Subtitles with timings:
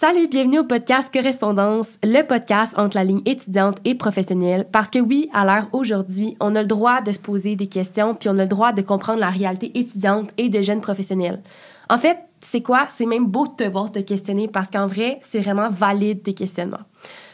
[0.00, 4.64] Salut, bienvenue au podcast Correspondance, le podcast entre la ligne étudiante et professionnelle.
[4.70, 8.14] Parce que oui, à l'heure aujourd'hui, on a le droit de se poser des questions,
[8.14, 11.42] puis on a le droit de comprendre la réalité étudiante et de jeunes professionnels.
[11.90, 12.86] En fait, c'est quoi?
[12.96, 16.32] C'est même beau de te voir te questionner parce qu'en vrai, c'est vraiment valide tes
[16.32, 16.86] questionnements.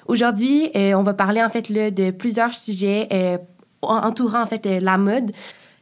[0.06, 3.36] Aujourd'hui, euh, on va parler en fait là, de plusieurs sujets euh,
[3.82, 5.32] entourant en fait euh, la mode.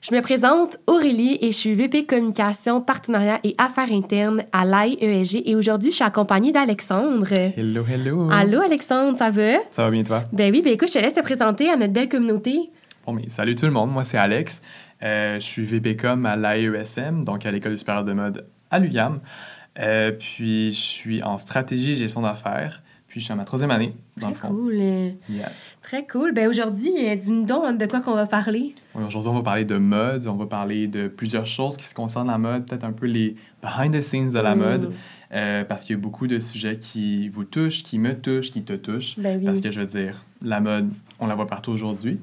[0.02, 5.42] Je me présente Aurélie et je suis VP Communication, Partenariat et Affaires internes à l'AIESG.
[5.46, 7.32] Et aujourd'hui, je suis accompagnée d'Alexandre.
[7.32, 8.28] Hello, hello.
[8.32, 9.58] Allô, Alexandre, ça va?
[9.70, 10.24] Ça va bien, toi?
[10.32, 12.70] Ben oui, ben écoute, je te laisse te présenter à notre belle communauté.
[13.06, 13.92] Bon, mais salut tout le monde.
[13.92, 14.60] Moi, c'est Alex.
[15.04, 19.20] Euh, je suis VP Com à l'AESM, donc à l'École supérieure de mode à l'UYAM.
[19.78, 22.82] Euh, puis, je suis en stratégie et gestion d'affaires.
[23.06, 24.62] Puis, je suis à ma troisième année, dans Très le fond.
[24.62, 24.74] cool.
[24.74, 25.50] Yeah.
[25.92, 26.32] Très cool.
[26.32, 28.74] Ben aujourd'hui, euh, dis-nous donc de quoi qu'on va parler?
[28.94, 32.28] Aujourd'hui, on va parler de mode, on va parler de plusieurs choses qui se concernent
[32.28, 34.58] la mode, peut-être un peu les behind the scenes de la Mm.
[34.58, 34.92] mode,
[35.34, 38.62] euh, parce qu'il y a beaucoup de sujets qui vous touchent, qui me touchent, qui
[38.62, 39.18] te touchent.
[39.18, 39.44] Ben oui.
[39.44, 40.88] Parce que je veux dire, la mode,
[41.20, 42.18] on la voit partout aujourd'hui.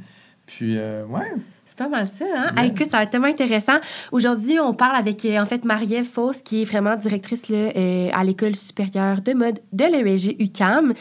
[0.48, 1.32] Puis, euh, ouais,
[1.68, 2.46] C'est pas mal ça, hein?
[2.46, 2.54] Yeah.
[2.56, 3.78] Ah, écoute, ça va être tellement intéressant.
[4.12, 8.24] Aujourd'hui, on parle avec, en fait, Marie-Ève Fausse, qui est vraiment directrice là, euh, à
[8.24, 10.96] l'École supérieure de mode de l'ESG UCAM.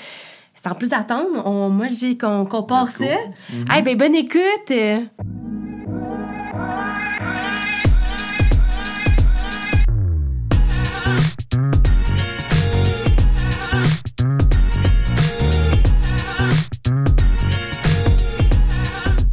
[0.62, 3.04] Sans plus attendre, on, moi, j'ai qu'on qu'on part ça.
[3.76, 4.72] Eh ben, bonne écoute!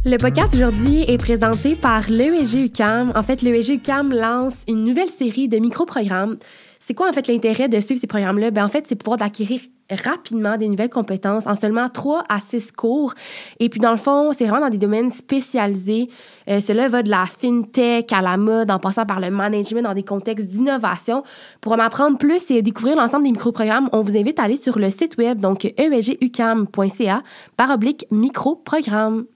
[0.08, 3.10] Le podcast aujourd'hui est présenté par l'ESG UCAM.
[3.16, 6.36] En fait, l'ESG UCAM lance une nouvelle série de micro-programmes.
[6.78, 8.52] C'est quoi en fait l'intérêt de suivre ces programmes-là?
[8.52, 9.60] Ben, en fait, c'est pouvoir d'acquérir
[9.90, 13.14] rapidement des nouvelles compétences en seulement 3 à 6 cours.
[13.60, 16.08] Et puis, dans le fond, c'est vraiment dans des domaines spécialisés.
[16.48, 19.94] Euh, cela va de la fintech à la mode, en passant par le management dans
[19.94, 21.22] des contextes d'innovation.
[21.60, 24.78] Pour en apprendre plus et découvrir l'ensemble des micro-programmes, on vous invite à aller sur
[24.78, 27.22] le site web, donc e esgucam.ca,
[27.56, 29.26] par oblique micro-programme.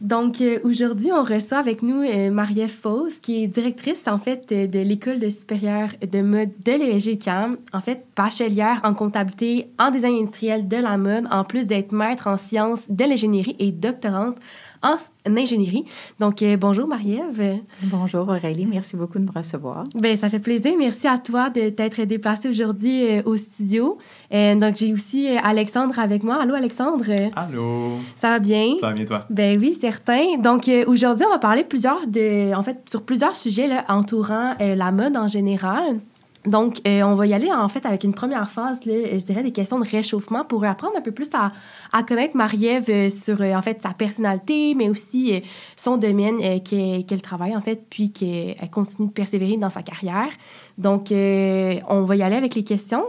[0.00, 4.50] Donc, euh, aujourd'hui, on reçoit avec nous euh, Marie-Ève Fausse, qui est directrice, en fait,
[4.50, 7.58] euh, de l'École de supérieure de mode de l'ESG UQAM.
[7.74, 12.28] En fait, bachelière en comptabilité, en design industriel de la mode, en plus d'être maître
[12.28, 14.36] en sciences de l'ingénierie et doctorante
[14.82, 14.96] en
[15.36, 15.84] ingénierie.
[16.18, 17.58] Donc, euh, bonjour Marie-Ève.
[17.82, 19.84] Bonjour Aurélie, merci beaucoup de me recevoir.
[19.94, 20.72] Ben, ça fait plaisir.
[20.78, 23.98] Merci à toi de t'être déplacée aujourd'hui euh, au studio.
[24.32, 26.40] Euh, donc, j'ai aussi Alexandre avec moi.
[26.42, 27.04] Allô, Alexandre?
[27.36, 28.74] Allô, Ça va bien?
[28.80, 29.26] ça va bien, toi?
[29.30, 30.38] Ben oui, certain.
[30.38, 34.54] Donc euh, aujourd'hui, on va parler plusieurs de, en fait, sur plusieurs sujets là, entourant
[34.60, 36.00] euh, la mode en général.
[36.46, 39.42] Donc, euh, on va y aller en fait avec une première phase, là, je dirais
[39.42, 41.52] des questions de réchauffement pour apprendre un peu plus à,
[41.92, 45.42] à connaître Marie-Ève euh, sur euh, en fait sa personnalité, mais aussi
[45.76, 50.30] son domaine qu'elle travaille en fait, puis qu'elle continue de persévérer dans sa carrière.
[50.78, 53.04] Donc, on va y aller avec les questions.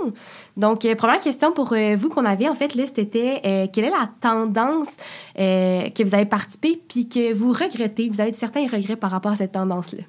[0.58, 4.90] Donc, première question pour vous qu'on avait en fait là, c'était quelle est la tendance
[5.36, 9.36] que vous avez participé puis que vous regrettez, vous avez certains regrets par rapport à
[9.38, 10.04] cette tendance-là?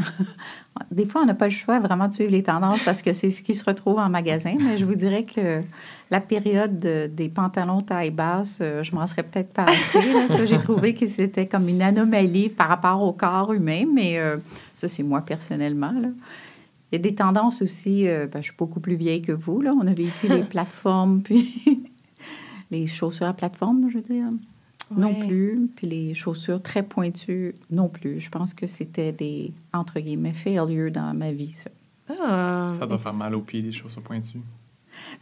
[0.90, 3.30] Des fois, on n'a pas le choix vraiment de suivre les tendances parce que c'est
[3.30, 5.62] ce qui se retrouve en magasin, mais je vous dirais que
[6.10, 10.00] la période de- des pantalons taille basse, euh, je m'en serais peut-être pas assez.
[10.28, 14.36] Ça, j'ai trouvé que c'était comme une anomalie par rapport au corps humain, mais euh,
[14.74, 15.92] ça, c'est moi personnellement.
[15.92, 16.08] là.
[16.92, 19.60] Il y a des tendances aussi, euh, ben, je suis beaucoup plus vieille que vous,
[19.60, 19.72] là.
[19.80, 21.82] on a vécu les plateformes, puis
[22.70, 24.26] les chaussures à plateforme, je veux dire.
[24.96, 25.68] Non plus.
[25.76, 28.20] Puis les chaussures très pointues, non plus.
[28.20, 31.70] Je pense que c'était des, entre guillemets, failures dans ma vie, ça.
[32.20, 32.68] Ah.
[32.76, 34.40] Ça doit faire mal aux pieds, des chaussures pointues.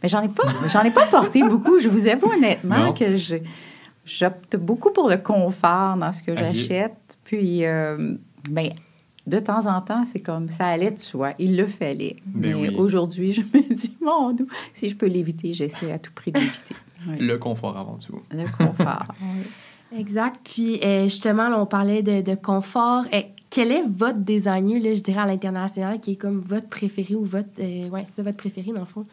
[0.01, 1.79] Mais j'en ai pas, j'en ai pas porté beaucoup.
[1.79, 2.93] Je vous avoue honnêtement Non.
[2.93, 3.35] que je,
[4.05, 7.17] j'opte beaucoup pour le confort dans ce que j'achète.
[7.23, 8.15] Puis, euh,
[8.49, 8.71] ben,
[9.27, 11.33] de temps en temps, c'est comme ça allait de soi.
[11.37, 12.15] Il le fallait.
[12.25, 12.75] Ben Mais oui.
[12.75, 16.75] aujourd'hui, je me dis, mon Dieu, si je peux l'éviter, j'essaie à tout prix d'éviter.
[17.07, 17.17] Oui.
[17.19, 18.21] Le confort avant tout.
[18.31, 19.05] Le confort.
[19.21, 19.99] oui.
[19.99, 20.37] Exact.
[20.43, 23.03] Puis euh, justement, là, on parlait de, de confort.
[23.13, 27.15] Euh, quel est votre designer, là, je dirais, à l'international, qui est comme votre préféré
[27.15, 27.49] ou votre...
[27.59, 29.05] euh, ouais, c'est ça, votre préféré, dans le fond?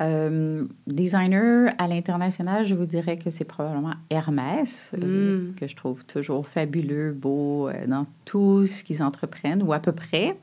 [0.00, 5.54] Euh, designer à l'international, je vous dirais que c'est probablement Hermès, euh, Mm.
[5.56, 9.90] que je trouve toujours fabuleux, beau euh, dans tout ce qu'ils entreprennent, ou à peu
[9.92, 10.36] près.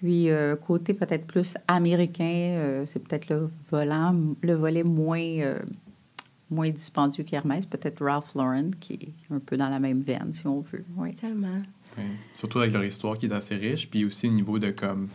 [0.00, 2.24] Puis, euh, côté peut-être plus américain,
[2.56, 5.58] euh, c'est peut-être le volant, le volet moins, euh,
[6.50, 10.46] moins dispendieux qu'Hermès, peut-être Ralph Lauren, qui est un peu dans la même veine, si
[10.46, 10.84] on veut.
[10.96, 11.14] Oui.
[11.16, 11.60] Tellement.
[11.96, 12.04] Oui.
[12.34, 15.08] Surtout avec leur histoire qui est assez riche, puis aussi au niveau de comme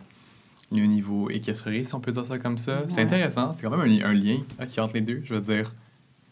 [0.70, 2.82] le niveau équestré, si on peut dire ça comme ça.
[2.88, 5.22] C'est intéressant, c'est quand même un, li- un lien là, qui entre les deux.
[5.24, 5.72] Je veux dire,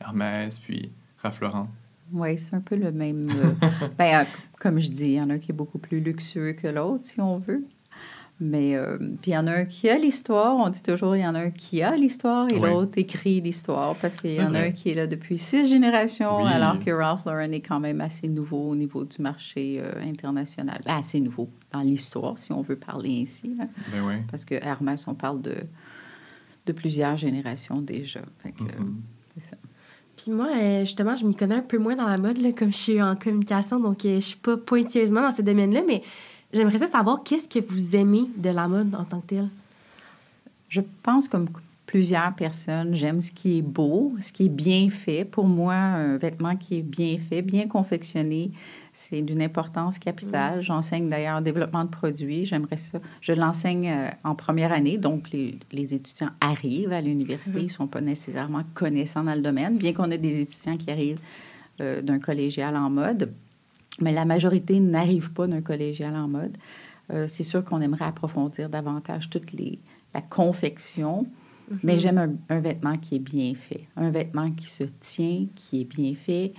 [0.01, 0.91] Hermès, puis
[1.23, 1.69] Ralph Lauren.
[2.13, 3.25] Oui, c'est un peu le même.
[3.31, 4.27] euh, ben,
[4.61, 7.07] comme je dis, il y en a un qui est beaucoup plus luxueux que l'autre,
[7.07, 7.65] si on veut.
[8.45, 11.21] Mais euh, puis il y en a un qui a l'histoire, on dit toujours il
[11.23, 12.71] y en a un qui a l'histoire et Oui.
[12.71, 16.43] l'autre écrit l'histoire parce qu'il y en a un qui est là depuis six générations
[16.43, 16.51] Oui.
[16.53, 20.81] alors que Ralph Lauren est quand même assez nouveau au niveau du marché euh, international.
[20.85, 23.55] Ben, assez nouveau dans l'histoire si on veut parler ainsi.
[23.57, 23.67] là.
[23.93, 24.15] Ben oui.
[24.29, 25.55] Parce que Hermès, on parle de,
[26.67, 28.23] de plusieurs générations déjà.
[28.43, 29.03] Fait que, Mhm.
[29.37, 29.57] c'est ça.
[30.17, 32.73] Puis moi, euh, justement, je m'y connais un peu moins dans la mode, là, comme
[32.73, 36.03] je suis en communication, donc je suis pas pointilleusement dans ce domaine-là, mais
[36.53, 39.49] j'aimerais ça savoir qu'est-ce que vous aimez de la mode en tant que telle?
[40.69, 41.49] Je pense comme
[41.87, 45.27] plusieurs personnes, j'aime ce qui est beau, ce qui est bien fait.
[45.27, 48.51] Pour moi, un vêtement qui est bien fait, bien confectionné,
[48.95, 50.63] c'est d'une importance capitale.
[50.63, 52.47] J'enseigne d'ailleurs le développement de produits.
[52.47, 52.99] J'aimerais ça.
[53.21, 57.59] Je l'enseigne euh, en première année, donc les, les étudiants arrivent à l'université.
[57.59, 60.91] Ils ne sont pas nécessairement connaissants dans le domaine, bien qu'on ait des étudiants qui
[60.91, 61.21] arrivent
[61.81, 63.33] euh, d'un collégial en mode.
[64.01, 66.57] Mais la majorité n'arrive pas d'un collégial en mode.
[67.11, 69.79] Euh, c'est sûr qu'on aimerait approfondir davantage toute les,
[70.15, 71.27] la confection,
[71.83, 75.83] mais j'aime un, un vêtement qui est bien fait, un vêtement qui se tient, qui
[75.83, 76.53] est bien fait,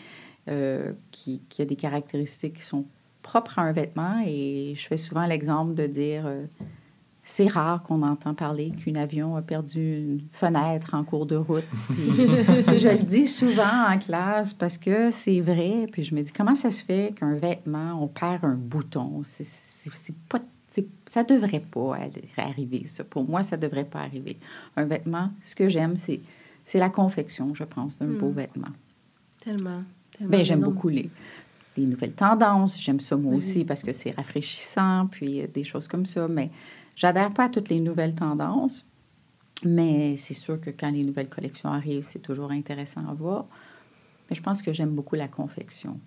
[0.49, 2.85] euh, qui, qui a des caractéristiques qui sont
[3.21, 4.21] propres à un vêtement.
[4.25, 6.45] Et je fais souvent l'exemple de dire euh,
[7.25, 11.63] c'est rare qu'on entend parler qu'un avion a perdu une fenêtre en cours de route.
[11.87, 11.95] Puis,
[12.77, 15.87] je le dis souvent en classe parce que c'est vrai.
[15.91, 19.21] Puis je me dis comment ça se fait qu'un vêtement, on perd un bouton?
[19.23, 20.39] C'est- pas.
[21.05, 21.97] Ça devrait pas
[22.37, 23.03] arriver, ça.
[23.03, 24.37] Pour moi, ça devrait pas arriver.
[24.75, 26.19] Un vêtement, ce que j'aime, c'est
[26.65, 28.33] c'est la confection, je pense, d'un beau Hmm.
[28.35, 28.67] vêtement.
[29.43, 29.83] Tellement.
[30.17, 31.09] tellement Ben, j'aime beaucoup les,
[31.77, 32.79] les nouvelles tendances.
[32.79, 33.37] J'aime ça moi Oui.
[33.37, 36.27] aussi parce que c'est rafraîchissant, puis euh, des choses comme ça.
[36.27, 36.49] Mais
[36.95, 38.85] j'adhère pas à toutes les nouvelles tendances.
[39.65, 43.45] Mais c'est sûr que quand les nouvelles collections arrivent, c'est toujours intéressant à voir.
[44.29, 45.97] Mais je pense que j'aime beaucoup la confection.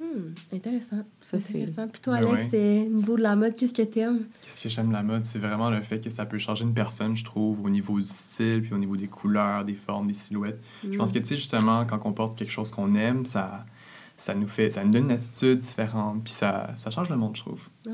[0.00, 1.04] Hmm, intéressant.
[1.20, 1.88] Ça, c'est- intéressant.
[1.88, 4.20] Puis toi, Ben Alex, euh, niveau de la mode, qu'est-ce que t'aimes?
[4.40, 6.74] Qu'est-ce que j'aime de la mode, c'est vraiment le fait que ça peut changer une
[6.74, 10.14] personne, je trouve, au niveau du style, puis au niveau des couleurs, des formes, des
[10.14, 10.60] silhouettes.
[10.90, 13.64] Je pense que, tu sais, justement, quand on porte quelque chose qu'on aime, ça,
[14.22, 17.34] ça nous fait, ça nous donne une attitude différente, puis ça, ça change le monde,
[17.34, 17.68] je trouve.
[17.88, 17.90] Oh,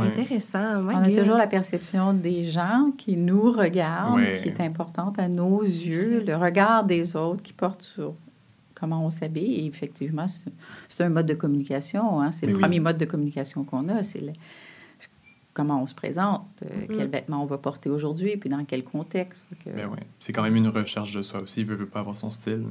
[0.00, 0.08] Ouais.
[0.08, 0.82] intéressant.
[0.82, 4.38] My On a toujours la perception des gens qui nous regardent, Ouais.
[4.42, 8.12] qui est importante à nos yeux, le regard des autres qui porte sur
[8.74, 9.60] comment on s'habille.
[9.60, 12.20] Et effectivement, c'est- un mode de communication.
[12.20, 12.32] hein.
[12.32, 12.60] C'est le Oui.
[12.60, 14.02] premier mode de communication qu'on a.
[14.02, 14.30] C'est
[15.54, 16.96] comment on se présente, euh, Mhm.
[16.98, 19.46] quel vêtement on va porter aujourd'hui, puis dans quel contexte.
[19.64, 20.00] Que- Ben ouais.
[20.18, 22.64] C'est quand même une recherche de soi aussi, il veut, veut pas avoir son style.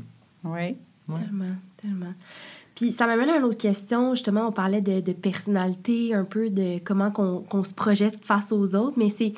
[0.43, 0.75] Oui.
[1.09, 1.15] Ouais.
[1.25, 2.13] Tellement, tellement.
[2.75, 4.15] Puis ça m'amène à une autre question.
[4.15, 8.51] Justement, on parlait de, de personnalité, un peu de comment qu'on qu'on se projette face
[8.51, 9.33] aux autres, mais c'est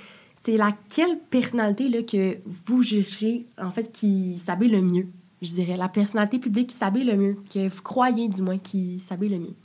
[0.45, 5.07] c'est laquelle personnalité là, que vous jugerez, en fait, qui s'habille le mieux,
[5.41, 5.77] je dirais.
[5.77, 9.39] La personnalité publique qui s'habille le mieux, que vous croyez du moins qui s'habille le
[9.39, 9.56] mieux.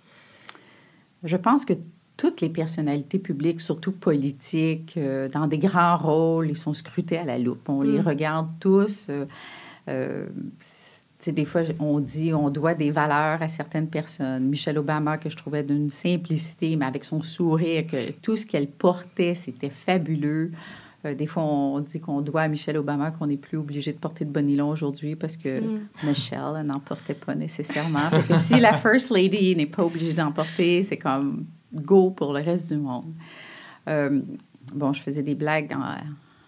[1.25, 1.75] Je pense que
[2.17, 7.25] toutes les personnalités publiques, surtout politiques, euh, dans des grands rôles, ils sont scrutés à
[7.25, 7.69] la loupe.
[7.69, 8.07] On les Mm.
[8.07, 9.07] regarde tous.
[9.09, 9.27] euh,
[9.89, 10.27] euh,
[11.27, 14.49] des fois, on dit on doit des valeurs à certaines personnes.
[14.49, 18.69] Michelle Obama, que je trouvais d'une simplicité, mais avec son sourire, que tout ce qu'elle
[18.69, 20.53] portait, c'était fabuleux.
[21.05, 23.99] Euh, des fois, on dit qu'on doit à Michelle Obama qu'on n'est plus obligé de
[23.99, 25.81] porter de bonilon aujourd'hui parce que Mm.
[26.05, 28.11] Michelle elle n'en portait pas nécessairement.
[28.29, 32.41] Que si la First Lady n'est pas obligée d'en porter, c'est comme go pour le
[32.41, 33.13] reste du monde.
[33.89, 34.21] Euh,
[34.75, 35.97] bon, je faisais des blagues en,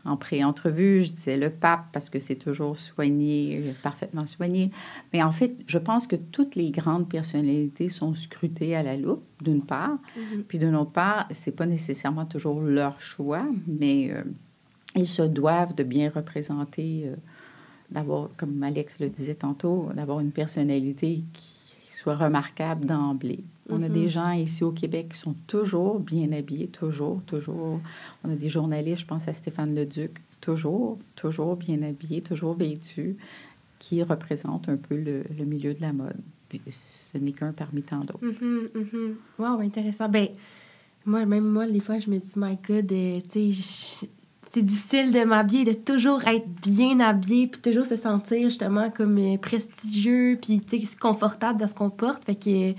[0.04, 1.04] en pré-entrevue.
[1.04, 4.70] Je disais le pape parce que c'est toujours soigné, euh, parfaitement soigné.
[5.12, 9.24] Mais en fait, je pense que toutes les grandes personnalités sont scrutées à la loupe,
[9.40, 9.98] d'une part.
[10.16, 10.44] Mhm.
[10.44, 14.22] Puis d'une autre part, c'est pas nécessairement toujours leur choix, mais euh,
[14.96, 17.16] ils se doivent de bien représenter, euh,
[17.90, 21.60] d'avoir, comme Alex le disait tantôt, d'avoir une personnalité qui
[22.00, 23.44] soit remarquable d'emblée.
[23.72, 27.80] On a des gens ici au Québec qui sont toujours bien habillés, toujours, toujours.
[28.24, 33.16] On a des journalistes, je pense à Stéphane Leduc, toujours, toujours bien habillés, toujours vêtus,
[33.78, 36.16] qui représentent un peu le, le milieu de la mode.
[36.48, 38.24] Puis ce n'est qu'un parmi tant d'autres.
[38.24, 39.14] Mhm.
[39.38, 40.08] Wow, intéressant.
[40.08, 40.28] Ben,
[41.06, 44.06] moi, même moi, des fois, je me dis, my God, euh, tu sais, je-
[44.52, 49.16] c'est difficile de m'habiller, de toujours être bien habillé, puis toujours se sentir justement comme
[49.16, 52.24] euh, prestigieux, puis tu sais, confortable dans ce qu'on porte.
[52.24, 52.72] Fait que,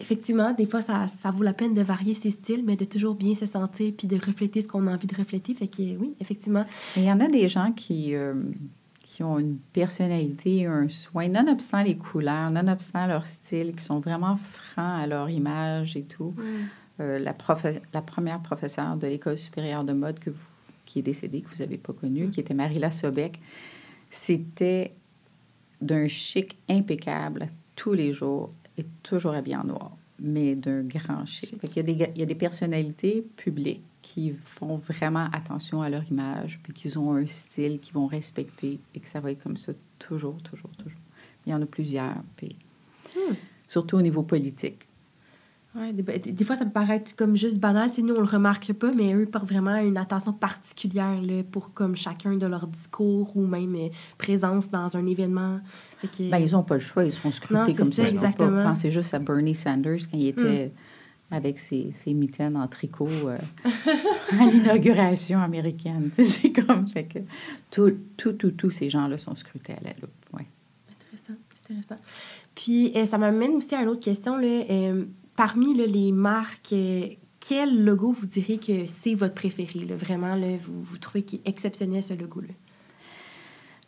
[0.00, 3.14] effectivement, des fois, ça, ça vaut la peine de varier ses styles, mais de toujours
[3.14, 5.54] bien se sentir, puis de refléter ce qu'on a envie de refléter.
[5.54, 6.64] Fait que, oui, effectivement.
[6.96, 8.34] Il y en a des gens qui, euh,
[9.02, 14.36] qui ont une personnalité, un soin, nonobstant les couleurs, nonobstant leur style, qui sont vraiment
[14.36, 16.34] francs à leur image et tout.
[17.00, 17.32] Euh, la,
[18.02, 20.48] première professeure de l'École supérieure de mode que vous-
[20.84, 23.40] qui est décédée, que vous n'avez pas connue, qui était Marilla Sobec,
[24.10, 24.92] c'était
[25.80, 31.58] d'un chic impeccable tous les jours et toujours habillée en noir, mais d'un grand chic.
[31.60, 35.82] Fait qu'il y, a des, il y a des personnalités publiques qui font vraiment attention
[35.82, 39.30] à leur image, puis qu'ils ont un style qu'ils vont respecter et que ça va
[39.32, 40.98] être comme ça toujours, toujours, toujours.
[41.46, 42.56] Il y en a plusieurs, puis
[43.16, 43.34] Hmm.
[43.66, 44.86] surtout au niveau politique.
[45.76, 47.90] Ouais, des, des fois, ça peut paraître comme juste banal.
[47.90, 51.44] Tu sais, nous, on le remarque pas, mais eux portent vraiment une attention particulière là,
[51.48, 55.60] pour comme chacun de leur discours ou même euh, présence dans un événement.
[56.02, 58.08] Que- Ben, ils n'ont pas le choix, ils sont scrutés Non, comme ça, ça.
[58.08, 58.62] Exactement.
[58.64, 60.72] pensé juste à Bernie Sanders quand il était
[61.30, 63.38] avec ses, ses mitaines en tricot euh,
[64.40, 66.10] à l'inauguration américaine.
[66.18, 67.18] C'est comme, fait que
[67.70, 70.10] tout, tout, tout, tous ces gens-là sont scrutés à la loupe.
[70.32, 70.46] Ouais.
[70.90, 72.00] Intéressant, intéressant.
[72.56, 74.36] Puis, euh, ça m'amène aussi à une autre question.
[74.36, 74.64] Là.
[75.40, 77.06] Parmi les marques, euh,
[77.40, 79.86] quel logo vous direz que c'est votre préféré?
[79.86, 82.52] Vraiment, vous trouvez qu'il est exceptionnel, ce logo-là?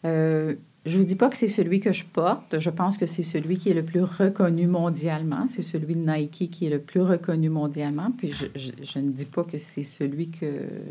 [0.06, 0.54] Euh,
[0.85, 2.59] je vous dis pas que c'est celui que je porte.
[2.59, 5.47] Je pense que c'est celui qui est le plus reconnu mondialement.
[5.47, 8.11] C'est celui de Nike qui est le plus reconnu mondialement.
[8.19, 10.47] Puis je, je- je ne dis pas que c'est celui que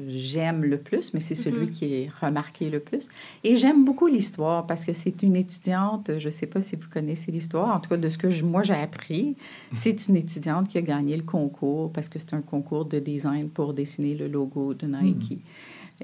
[0.08, 1.70] j'aime le plus, mais c'est celui Mhm.
[1.72, 3.10] qui est remarqué le plus.
[3.44, 6.10] Et j'aime beaucoup l'histoire parce que c'est une étudiante.
[6.20, 7.76] Je ne sais pas si vous connaissez l'histoire.
[7.76, 9.36] En tout cas, de ce que je- moi j'ai appris,
[9.76, 13.50] c'est une étudiante qui a gagné le concours parce que c'est un concours de design
[13.50, 15.40] pour dessiner le logo de Nike.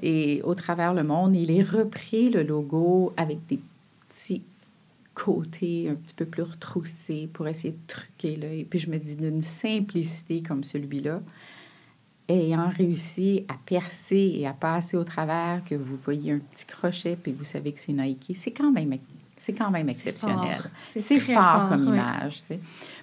[0.02, 3.58] Et au travers le monde, il est repris le logo avec des
[4.18, 4.42] petits
[5.14, 8.64] côtés un petit peu plus retroussés pour essayer de truquer l'œil.
[8.64, 11.20] Puis je me dis d'une simplicité comme celui-là,
[12.28, 17.16] ayant réussi à percer et à passer au travers, que vous voyez un petit crochet
[17.16, 18.96] puis que vous savez que c'est Nike, c'est quand même,
[19.38, 20.60] c'est quand même exceptionnel.
[20.96, 22.42] C'est fort, comme image.
[22.42, 22.60] tu sais.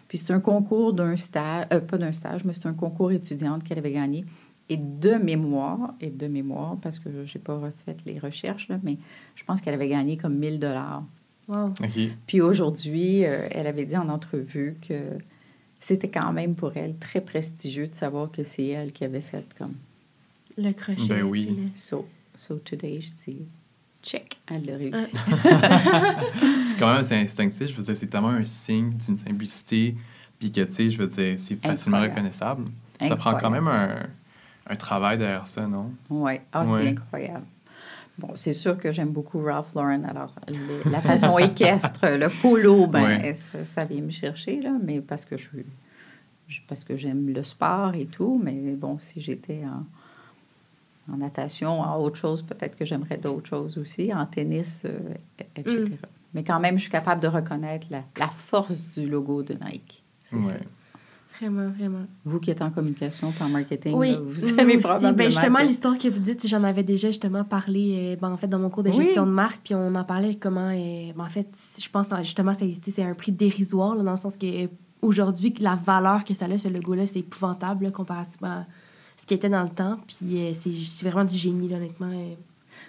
[0.07, 3.63] Puis c'est un concours d'un stage, euh, pas d'un stage, mais c'est un concours étudiante
[3.63, 4.23] qu'elle avait gagné.
[4.69, 8.79] Et de mémoire, et de mémoire, parce que je n'ai pas refait les recherches, là,
[8.81, 8.97] mais
[9.35, 11.03] je pense qu'elle avait gagné comme 1000 dollars.
[11.47, 11.73] Wow.
[12.25, 15.19] Puis aujourd'hui, euh, elle avait dit en entrevue que
[15.79, 19.45] c'était quand même pour elle très prestigieux de savoir que c'est elle qui avait fait
[19.55, 19.75] comme
[20.57, 21.07] Le crochet.
[21.09, 21.71] Ben oui.
[21.75, 22.07] so.
[22.39, 23.45] So today, je dis
[24.03, 25.15] check, elle l'a réussi.
[26.65, 27.69] C'est quand même assez instinctif.
[27.69, 29.95] Je veux dire, c'est tellement un signe d'une simplicité.
[30.37, 32.11] Puis que, tu sais, je veux dire, c'est facilement Incroyable.
[32.11, 32.65] reconnaissable.
[33.01, 34.05] Ça prend quand même un,
[34.67, 35.91] un travail derrière ça, non?
[36.09, 36.83] Oui, ah, Ouais.
[36.83, 37.45] c'est incroyable.
[38.17, 40.03] Bon, c'est sûr que j'aime beaucoup Ralph Lauren.
[40.05, 43.33] Alors, le- la façon équestre, le polo, ben, Ouais.
[43.33, 47.43] ça, ça vient me chercher, là, mais parce que je suis- parce que j'aime le
[47.43, 48.39] sport et tout.
[48.41, 53.77] Mais bon, si j'étais en, en natation, en autre chose, peut-être que j'aimerais d'autres choses
[53.77, 54.97] aussi, en tennis, euh,
[55.57, 55.81] etc.
[55.91, 55.95] Mm.
[56.33, 60.03] Mais quand même, je suis capable de reconnaître la, la force du logo de Nike.
[60.25, 60.41] C'est Ouais.
[60.53, 60.55] ça.
[61.39, 62.05] Vraiment, vraiment.
[62.23, 64.77] Vous qui êtes en communication en marketing, Oui, là, vous savez aussi.
[64.77, 68.31] probablement Ben, justement, que- l'histoire que vous dites, j'en avais déjà justement parlé euh, ben,
[68.31, 68.95] en fait, dans mon cours de Oui.
[69.03, 71.47] gestion de marque, puis on en parlait comment, euh, ben, en fait,
[71.79, 74.67] je pense justement, c'est un prix dérisoire, là, dans le sens que euh,
[75.01, 78.65] aujourd'hui, la valeur que ça a, ce logo-là, c'est épouvantable là, comparativement à
[79.19, 80.17] ce qui était dans le temps, puis
[80.53, 82.11] c'est c'est vraiment du génie, là, honnêtement.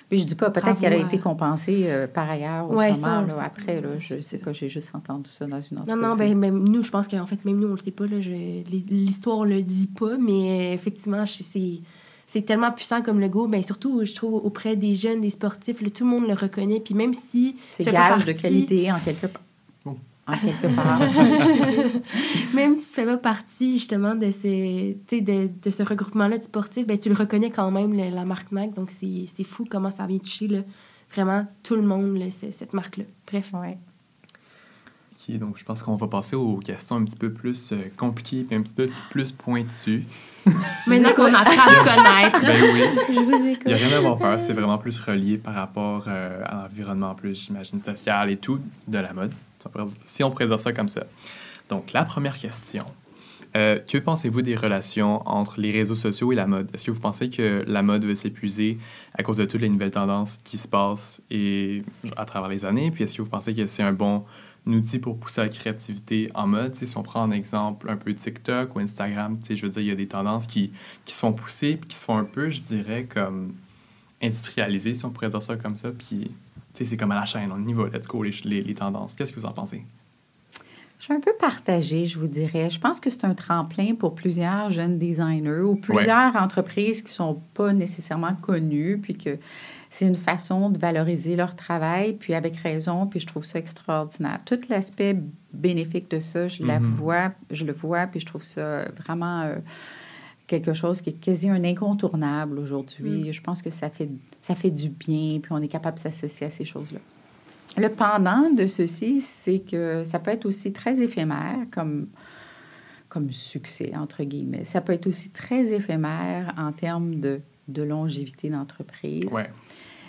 [0.09, 3.01] Puis je dis pas, peut-être Bravo qu'elle a été compensée euh, par ailleurs Ouais, le
[3.01, 3.81] là, sait après.
[3.81, 6.01] Là, je sais pas, j'ai juste entendu ça dans une Non, entrevue.
[6.01, 9.45] non, ben, même nous, je pense qu'en fait, même nous, on le sait pas, l'histoire
[9.45, 11.81] le dit pas, mais euh, effectivement, c'est...
[12.29, 15.89] C'est tellement puissant comme logo, ben surtout, je trouve, auprès des jeunes, des sportifs, là,
[15.91, 16.81] tout le monde le reconnaît.
[16.81, 19.43] Puis même si C'est gage de qualité en quelque part.
[20.29, 21.01] En quelque part.
[22.55, 26.39] Même si tu fais pas partie justement de, ces, tu sais, de, de ce regroupement-là
[26.39, 28.75] de sportifs, ben, tu le reconnais quand même, le- la marque Nike.
[28.75, 30.59] Donc, c'est c'est fou comment ça vient toucher là,
[31.15, 33.05] vraiment tout le monde, là, ce- cette marque-là.
[33.31, 33.51] Bref.
[33.55, 33.79] ouais.
[35.29, 38.45] OK, donc je pense qu'on va passer aux questions un petit peu plus euh, compliquées
[38.45, 40.05] puis un petit peu plus pointues.
[40.87, 42.41] Maintenant qu'on apprend à connaître.
[42.43, 42.83] Ben oui.
[43.15, 43.67] Je vous Il n'y a écoute.
[43.89, 47.83] rien à avoir peur, c'est vraiment plus relié par rapport euh, à l'environnement plus, j'imagine,
[47.83, 49.33] social et tout, de la mode,
[50.05, 51.05] si on dire ça comme ça.
[51.69, 52.83] Donc, la première question.
[53.57, 56.69] Euh, que pensez-vous des relations entre les réseaux sociaux et la mode?
[56.75, 58.79] Est-ce que vous pensez que la mode va s'épuiser
[59.15, 61.83] à cause de toutes les nouvelles tendances qui se passent et,
[62.17, 62.91] à travers les années?
[62.91, 64.25] Puis est-ce que vous pensez que c'est un bon
[64.67, 66.75] outil pour pousser la créativité en mode?
[66.75, 69.93] Si on prend un exemple un peu TikTok ou Instagram, je veux dire, il y
[69.93, 70.73] a des tendances qui,
[71.07, 73.55] qui sont poussées puis qui sont un peu, je dirais, comme
[74.23, 75.93] industrialisées, si on pourrait dire ça comme ça.
[75.93, 76.31] Puis,
[76.85, 79.15] c'est comme à la chaîne, on y va, let's go, les, les, les tendances.
[79.15, 79.85] Qu'est-ce que vous en pensez?
[80.99, 82.71] Je suis un peu partagée, je vous dirais.
[82.71, 87.41] Je pense que c'est un tremplin pour plusieurs jeunes designers ou plusieurs entreprises qui sont
[87.55, 89.37] pas nécessairement connues, puis que
[89.91, 94.39] c'est une façon de valoriser leur travail, puis avec raison, puis je trouve ça extraordinaire.
[94.47, 95.17] Tout l'aspect
[95.53, 96.87] bénéfique de ça, je la Mhm.
[96.87, 99.57] vois, je le vois, puis je trouve ça vraiment euh,
[100.47, 103.33] quelque chose qui est quasi un incontournable aujourd'hui.
[103.33, 104.09] Je pense que ça fait,
[104.47, 107.01] ça fait du bien, puis on est capable de s'associer à ces choses-là.
[107.77, 112.07] Le pendant de ceci, c'est que ça peut être aussi très éphémère, comme,
[113.09, 114.65] comme succès, entre guillemets.
[114.65, 119.27] Ça peut être aussi très éphémère en termes de, de longévité d'entreprise.
[119.33, 119.51] Ouais.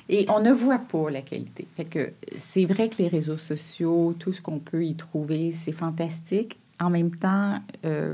[0.08, 1.68] Et on ne voit pas la qualité.
[1.76, 5.72] Fait que c'est vrai que les réseaux sociaux, tout ce qu'on peut y trouver, c'est
[5.72, 6.60] fantastique.
[6.80, 8.14] En même temps, euh,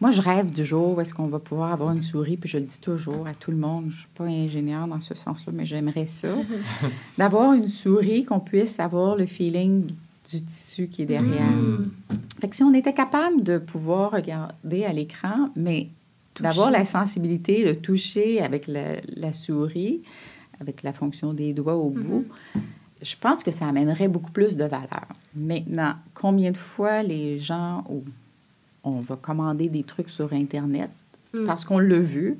[0.00, 2.56] moi, je rêve du jour où est-ce qu'on va pouvoir avoir une souris, puis je
[2.56, 5.52] le dis toujours à tout le monde, je ne suis pas ingénieure dans ce sens-là,
[5.54, 6.34] mais j'aimerais ça,
[7.18, 9.86] d'avoir une souris qu'on puisse avoir le feeling
[10.30, 11.50] du tissu qui est derrière.
[11.50, 11.90] Mm.
[12.40, 15.88] Fait que si on était capable de pouvoir regarder à l'écran, mais
[16.40, 20.00] d'avoir la sensibilité, le toucher avec la, la souris,
[20.60, 22.24] avec la fonction des doigts au bout,
[23.02, 25.06] je pense que ça amènerait beaucoup plus de valeur.
[25.34, 28.04] Maintenant, combien de fois les gens, ou
[28.84, 30.90] on va commander des trucs sur Internet
[31.32, 31.46] Mm.
[31.46, 32.38] parce qu'on l'a vu,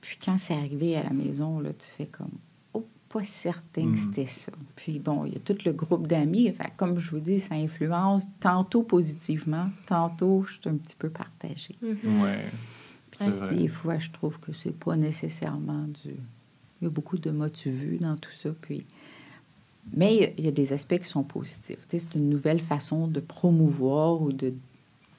[0.00, 2.30] puis quand c'est arrivé à la maison, là, tu fais comme,
[2.74, 3.96] oh, pas certain que Mm.
[3.96, 4.52] c'était ça.
[4.76, 6.52] Puis bon, il y a tout le groupe d'amis.
[6.76, 11.74] Comme je vous dis, ça influence tantôt positivement, tantôt je suis un petit peu partagée.
[11.82, 12.44] Ouais.
[13.12, 13.30] C'est Ouais.
[13.30, 13.54] vrai.
[13.56, 16.14] Des fois, je trouve que c'est pas nécessairement du.
[16.80, 18.50] Il y a beaucoup de mots vu dans tout ça.
[18.60, 18.84] Puis...
[19.94, 21.78] Mais il y a- il y a des aspects qui sont positifs.
[21.88, 24.54] Tu sais, c'est une nouvelle façon de promouvoir ou de,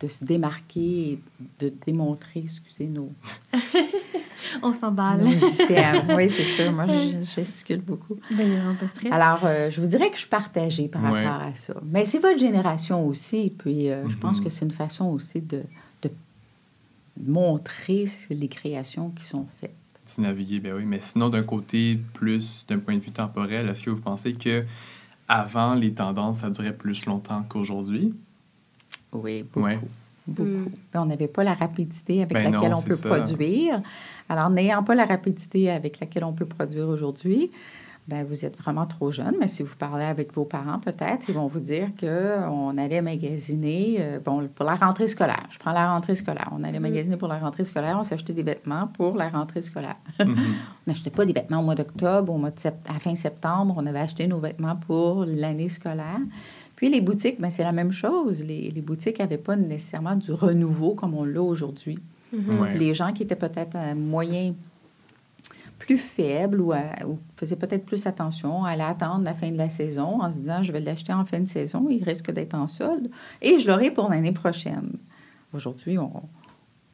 [0.04, 1.20] de se démarquer et
[1.60, 3.10] de démontrer, excusez, nos,
[4.62, 5.24] On s'emballe.
[5.24, 6.72] Oui, c'est sûr.
[6.74, 8.16] Moi, je gesticule beaucoup.
[8.36, 9.12] Ben, il y a un peu de stress.
[9.14, 11.26] Alors, euh, je vous dirais que je suis partagée par Ouais.
[11.26, 11.74] rapport à ça.
[11.86, 13.54] Mais c'est votre génération aussi.
[13.58, 14.44] Puis, euh, je pense Mhm.
[14.44, 15.64] que c'est une façon aussi de,
[16.02, 16.10] de
[17.26, 19.74] montrer les créations qui sont faites.
[20.06, 20.84] d'y naviguer, ben oui.
[20.86, 24.66] Mais sinon, d'un côté, plus d'un point de vue temporel, est-ce que vous pensez que
[25.30, 28.14] avant les tendances, ça durait plus longtemps qu'aujourd'hui?
[29.14, 29.66] Oui, beaucoup.
[29.66, 29.80] Ouais.
[30.26, 30.50] Beaucoup.
[30.50, 30.68] Mm.
[30.94, 33.10] Ben, On n'avait pas la rapidité avec Ben laquelle non, on peut ça.
[33.10, 33.82] produire.
[34.30, 37.52] Alors, n'ayant pas la rapidité avec laquelle on peut produire aujourd'hui,
[38.08, 39.36] ben, vous êtes vraiment trop jeune.
[39.40, 43.98] Mais si vous parlez avec vos parents, peut-être, ils vont vous dire qu'on allait magasiner
[44.00, 45.46] euh, bon, pour la rentrée scolaire.
[45.50, 46.50] Je prends la rentrée scolaire.
[46.54, 46.84] On allait Mm.
[46.84, 47.98] magasiner pour la rentrée scolaire.
[48.00, 49.96] On s'achetait des vêtements pour la rentrée scolaire.
[50.20, 50.36] Mhm.
[50.88, 53.74] On n'achetait pas des vêtements au mois d'octobre, au mois de sept- à fin septembre.
[53.78, 56.20] On avait acheté nos vêtements pour l'année scolaire.
[56.84, 58.44] Puis les boutiques, ben, c'est la même chose.
[58.44, 61.98] Les, les boutiques n'avaient pas nécessairement du renouveau comme on l'a aujourd'hui.
[62.34, 62.60] Mhm.
[62.60, 62.78] Ouais.
[62.78, 64.54] Les gens qui étaient peut-être à moyen
[65.80, 69.70] plus faibles ou, à- ou faisaient peut-être plus attention, allaient attendre la fin de la
[69.70, 72.68] saison en se disant je vais l'acheter en fin de saison, il risque d'être en
[72.68, 73.10] solde
[73.42, 74.92] et je l'aurai pour l'année prochaine.
[75.54, 76.12] Aujourd'hui, on,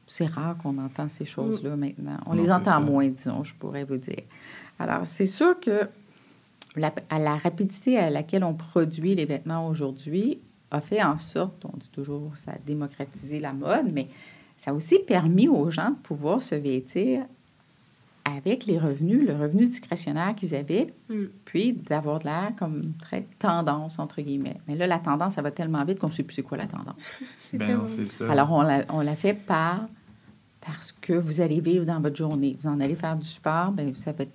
[0.05, 2.17] c'est rare qu'on entend ces choses-là maintenant.
[2.27, 2.79] On Non, les entend ça.
[2.79, 4.21] moins, disons, je pourrais vous dire.
[4.77, 5.87] Alors, c'est sûr que
[6.75, 10.39] la, à la rapidité à laquelle on produit les vêtements aujourd'hui
[10.71, 14.07] a fait en sorte, on dit toujours, ça a démocratisé la mode, mais
[14.57, 17.25] ça a aussi permis aux gens de pouvoir se vêtir
[18.25, 21.23] avec les revenus, le revenu discrétionnaire qu'ils avaient, Mm.
[21.45, 24.57] puis d'avoir de l'air comme très tendance, entre guillemets.
[24.67, 26.67] Mais là, la tendance, ça va tellement vite qu'on ne sait plus c'est quoi la
[26.67, 26.95] tendance.
[27.53, 28.31] Ben c'est ça.
[28.31, 29.87] Alors, on la, on la fait par
[30.61, 32.55] parce que vous allez vivre dans votre journée.
[32.61, 34.33] Vous en allez faire du sport, bien, ça va être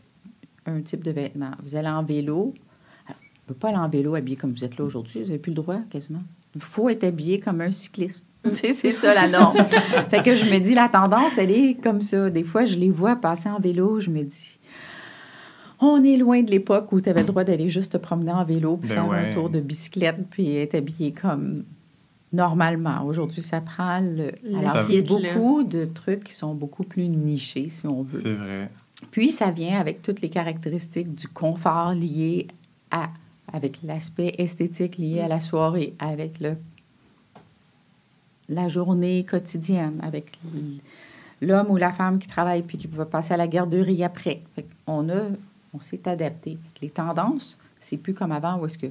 [0.66, 1.50] un type de vêtement.
[1.62, 2.54] Vous allez en vélo.
[3.08, 5.20] On ne peut pas aller en vélo habillé comme vous êtes là aujourd'hui.
[5.20, 6.22] Vous n'avez plus le droit, quasiment.
[6.54, 8.26] Il faut être habillé comme un cycliste.
[8.44, 9.56] Tu sais, c'est ça la norme.
[10.10, 12.28] fait que je me dis, la tendance, elle est comme ça.
[12.30, 14.00] Des fois, je les vois passer en vélo.
[14.00, 14.58] Je me dis,
[15.80, 18.44] on est loin de l'époque où tu avais le droit d'aller juste te promener en
[18.44, 19.30] vélo puis Ben faire ouais.
[19.30, 21.64] un tour de bicyclette puis être habillé comme
[22.32, 23.04] normalement.
[23.04, 24.32] Aujourd'hui, ça prend le...
[24.56, 25.34] Alors, Ça- c'est kit, là.
[25.34, 28.18] beaucoup de trucs qui sont beaucoup plus nichés, si on veut.
[28.20, 28.70] C'est vrai.
[29.10, 32.46] Puis, ça vient avec toutes les caractéristiques du confort lié
[32.90, 33.10] à...
[33.52, 36.56] avec l'aspect esthétique lié à la soirée, avec le
[38.48, 40.38] la journée quotidienne, avec
[41.40, 44.42] l'homme ou la femme qui travaille puis qui va passer à la garderie après.
[44.54, 45.28] Fait on a,
[45.72, 46.58] on s'est adapté.
[46.82, 48.88] Les tendances, c'est plus comme avant où est-ce que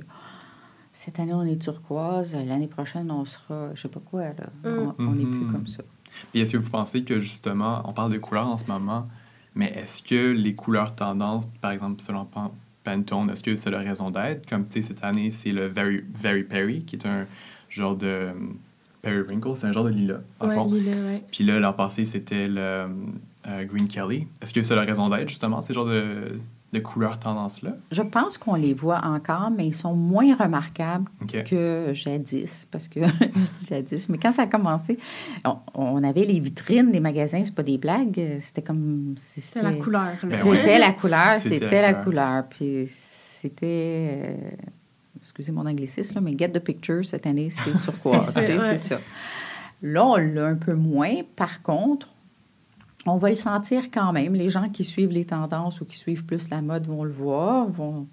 [0.92, 4.50] cette année on est turquoise, l'année prochaine on sera, je sais pas quoi là.
[4.70, 4.94] Mm.
[4.98, 5.52] On n'est plus Mhm.
[5.52, 5.84] comme ça.
[6.32, 9.08] Puis est-ce que vous pensez que justement, on parle de couleurs en ce moment,
[9.56, 13.80] mais est-ce que les couleurs tendances, par exemple selon Pan- Pantone, est-ce que c'est la
[13.80, 14.48] raison d'être?
[14.50, 17.26] Comme tu sais, cette année, c'est le Very, Very Perry, qui est un
[17.70, 18.58] genre de hum,
[19.02, 20.66] periwinkle, c'est un genre de lilas, le Ouais, fond.
[20.66, 21.24] lilas, ouais.
[21.32, 22.88] Puis là, l'an passé, c'était le
[23.48, 24.28] euh, Green Kelly.
[24.42, 26.38] Est-ce que c'est la raison d'être, justement, ces genres de,
[26.74, 27.76] de couleurs tendances-là?
[27.92, 31.06] Je pense qu'on les voit encore, mais ils sont moins remarquables
[31.46, 33.00] que jadis, parce que
[33.70, 34.98] jadis, mais quand ça a commencé,
[35.46, 39.16] on, on avait les vitrines des magasins, c'est pas des blagues, c'était comme...
[39.18, 40.02] C'est la couleur.
[40.02, 40.18] là.
[40.24, 40.80] Ben C'était ouais.
[40.80, 42.44] la couleur, C'était c'était la la couleur.
[42.50, 44.52] Puis c'était, euh,
[45.22, 48.36] excusez mon anglicisme, là, mais Get the Picture cette année, c'est turquoise.
[48.36, 48.58] Ouais.
[48.58, 49.00] c'est ça.
[49.82, 51.18] Là, on l'a un peu moins.
[51.36, 52.08] Par contre,
[53.06, 54.34] on va le sentir quand même.
[54.34, 57.68] Les gens qui suivent les tendances ou qui suivent plus la mode vont le voir,
[57.70, 58.08] vont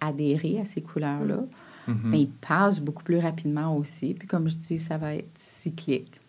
[0.00, 1.40] adhérer à ces couleurs-là.
[1.86, 2.00] Mhm.
[2.04, 4.14] Mais ils passent beaucoup plus rapidement aussi.
[4.14, 6.20] Puis comme je dis, ça va être cyclique.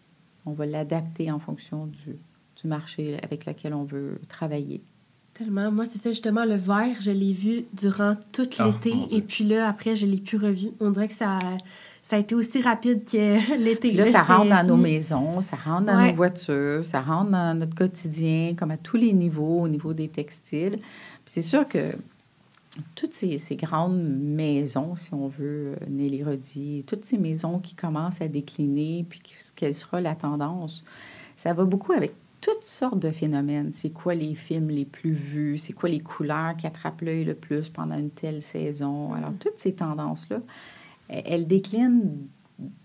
[0.45, 2.15] on va l'adapter en fonction du,
[2.61, 4.81] du marché avec lequel on veut travailler.
[5.33, 5.71] Tellement.
[5.71, 8.93] Moi, c'est ça, justement, le vert, je l'ai vu durant tout Ah, l'été.
[9.11, 10.69] et puis là, après, je l'ai plus revu.
[10.79, 11.39] On dirait que ça,
[12.09, 13.91] ça a été aussi rapide que l'été.
[13.91, 16.09] Là, ça rentre dans nos maisons, ça rentre dans Ouais.
[16.09, 20.07] nos voitures, ça rentre dans notre quotidien, comme à tous les niveaux, au niveau des
[20.07, 20.79] textiles.
[21.27, 21.91] C'est sûr que
[22.95, 27.75] toutes ces, ces grandes maisons, si on veut, euh, Nelly Rodi, toutes ces maisons qui
[27.75, 29.21] commencent à décliner, puis
[29.55, 30.83] quelle sera la tendance,
[31.37, 33.69] ça va beaucoup avec toutes sortes de phénomènes.
[33.71, 35.59] C'est quoi les films les plus vus?
[35.59, 39.13] C'est quoi les couleurs qui attrapent l'œil le plus pendant une telle saison?
[39.13, 40.41] Alors, toutes ces tendances-là,
[41.09, 42.27] elles déclinent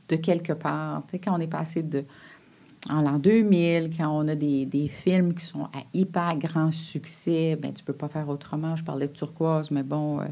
[0.09, 1.03] de quelque part.
[1.07, 2.05] Tu sais, quand on est passé de
[2.91, 7.57] en l'an 2000, quand on a des, des films qui sont à hyper grand succès,
[7.61, 8.77] ben tu peux pas faire autrement.
[8.77, 10.25] Je parlais de turquoise, mais bon, euh,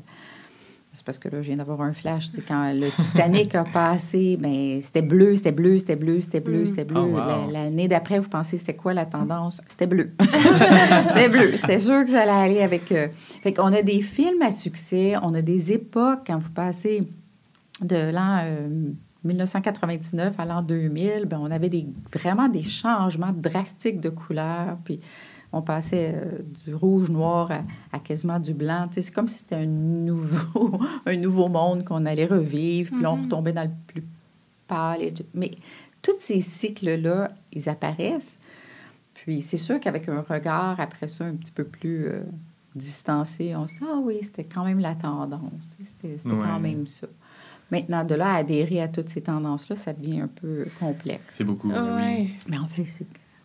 [0.93, 2.31] c'est parce que là, je viens d'avoir un flash.
[2.31, 6.65] Sais, quand le Titanic a passé, ben c'était bleu, c'était bleu, c'était bleu, c'était bleu,
[6.65, 6.67] Mm.
[6.67, 7.01] c'était bleu.
[7.01, 7.51] Oh, wow.
[7.51, 9.63] L'année d'après, vous pensez c'était quoi la tendance?
[9.71, 10.11] C'était bleu.
[10.21, 11.57] c'était bleu.
[11.57, 12.93] C'était sûr que ça allait aller avec...
[12.93, 13.09] euh,
[13.43, 17.09] Fait qu'on a des films à succès, on a des époques, quand vous passez
[17.83, 18.69] de l'an euh,
[19.25, 24.77] 1999 à l'an 2000, ben, on avait des, vraiment des changements drastiques de couleurs.
[24.85, 25.01] Puis
[25.53, 28.89] on passait euh, du rouge noir à, à quasiment du blanc.
[28.89, 32.91] Tu sais, C'est comme si c'était un nouveau, un nouveau monde qu'on allait revivre.
[32.93, 34.05] Puis là, on retombait dans le plus
[34.67, 35.03] pâle.
[35.03, 35.25] et tout.
[35.35, 35.53] Mais
[36.01, 38.39] tous ces cycles-là, ils apparaissent.
[39.15, 42.23] Puis c'est sûr qu'avec un regard après ça un petit peu plus euh,
[42.75, 45.69] distancé, on se dit Ah oui, c'était quand même la tendance.
[46.03, 47.07] C'était quand même ça.
[47.73, 51.23] Maintenant, de là à adhérer à toutes ces tendances-là, ça devient un peu complexe.
[51.31, 51.95] C'est beaucoup, mais oui.
[52.05, 52.85] Ouais, Mais en fait,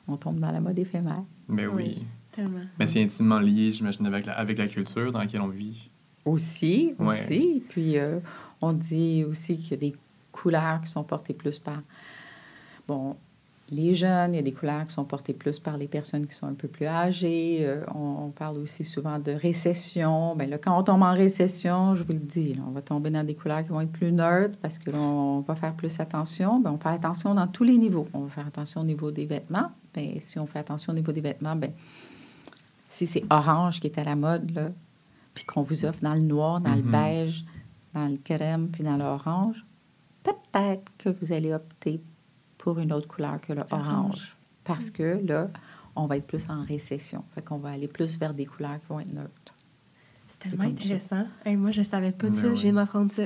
[0.08, 1.24] on tombe dans la mode éphémère.
[1.48, 1.84] Mais oui.
[1.98, 2.06] Oui.
[2.34, 2.60] tellement.
[2.78, 5.90] Mais c'est intimement lié, j'imagine, avec la, avec la culture dans laquelle on vit.
[6.26, 7.08] Aussi, Ouais.
[7.26, 7.64] aussi.
[7.70, 8.20] Puis euh,
[8.62, 9.96] on dit aussi qu'il y a des
[10.34, 11.82] couleurs qui sont portées plus par,
[12.88, 13.16] bon,
[13.70, 16.34] les jeunes, il y a des couleurs qui sont portées plus par les personnes qui
[16.36, 17.60] sont un peu plus âgées.
[17.62, 20.36] Euh, on, on parle aussi souvent de récession.
[20.36, 23.10] Bien là, quand on tombe en récession, je vous le dis, là, on va tomber
[23.10, 26.00] dans des couleurs qui vont être plus neutres parce que là, on va faire plus
[26.00, 26.60] attention.
[26.62, 28.08] Bien, on fait attention dans tous les niveaux.
[28.14, 29.70] On va faire attention au niveau des vêtements.
[29.94, 31.72] Bien, si on fait attention au niveau des vêtements, bien,
[32.90, 34.70] si c'est orange qui est à la mode, là,
[35.34, 36.92] puis qu'on vous offre dans le noir, dans le Mhm.
[36.92, 37.46] beige,
[37.94, 39.66] dans le crème, puis dans l'orange,
[40.24, 42.02] peut-être que vous allez opter
[42.68, 44.36] pour une autre couleur que le Orange.
[44.66, 45.48] Parce que là,
[45.96, 47.24] on va être plus en récession.
[47.34, 49.56] Fait qu'on va aller plus vers des couleurs qui vont être neutres.
[50.28, 50.70] C'est tellement ça.
[50.70, 51.26] intéressant.
[51.46, 52.48] Hey, moi, je savais pas Mais ça.
[52.50, 52.58] oui.
[52.58, 53.24] Je viens d'apprendre ça.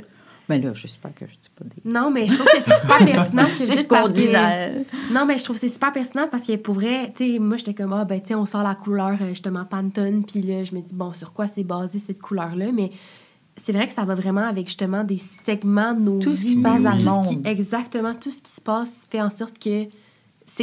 [0.48, 1.82] Mais là, j'espère que je dis pas des...
[1.84, 3.48] Non, mais je trouve que c'est super pertinent.
[3.48, 4.86] ce que parce dans...
[5.12, 7.58] Non, mais je trouve que c'est super pertinent parce que pour vrai, tu sais, moi,
[7.58, 10.64] j'étais comme, ah, ben, tu sais, on sort la couleur, euh, justement, Pantone, puis là,
[10.64, 12.72] je me dis, bon, sur quoi c'est basé cette couleur-là?
[12.72, 12.92] Mais
[13.58, 16.56] c'est vrai que ça va vraiment avec, justement, des segments de nos Tout ce qui
[16.62, 17.48] passe dans tout ce qui- monde.
[17.48, 19.86] exactement, tout ce qui se passe fait en sorte que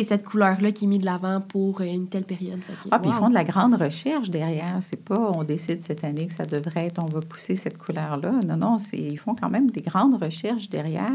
[0.02, 2.60] c'est cette couleur-là qui est mise de l'avant pour euh, une telle période.
[2.60, 4.76] Que, Ah, puis ils font de la grande recherche derrière.
[4.80, 8.32] C'est pas on décide cette année que ça devrait être, on va pousser cette couleur-là.
[8.46, 11.12] Non, non, ils font quand même des grandes recherches derrière.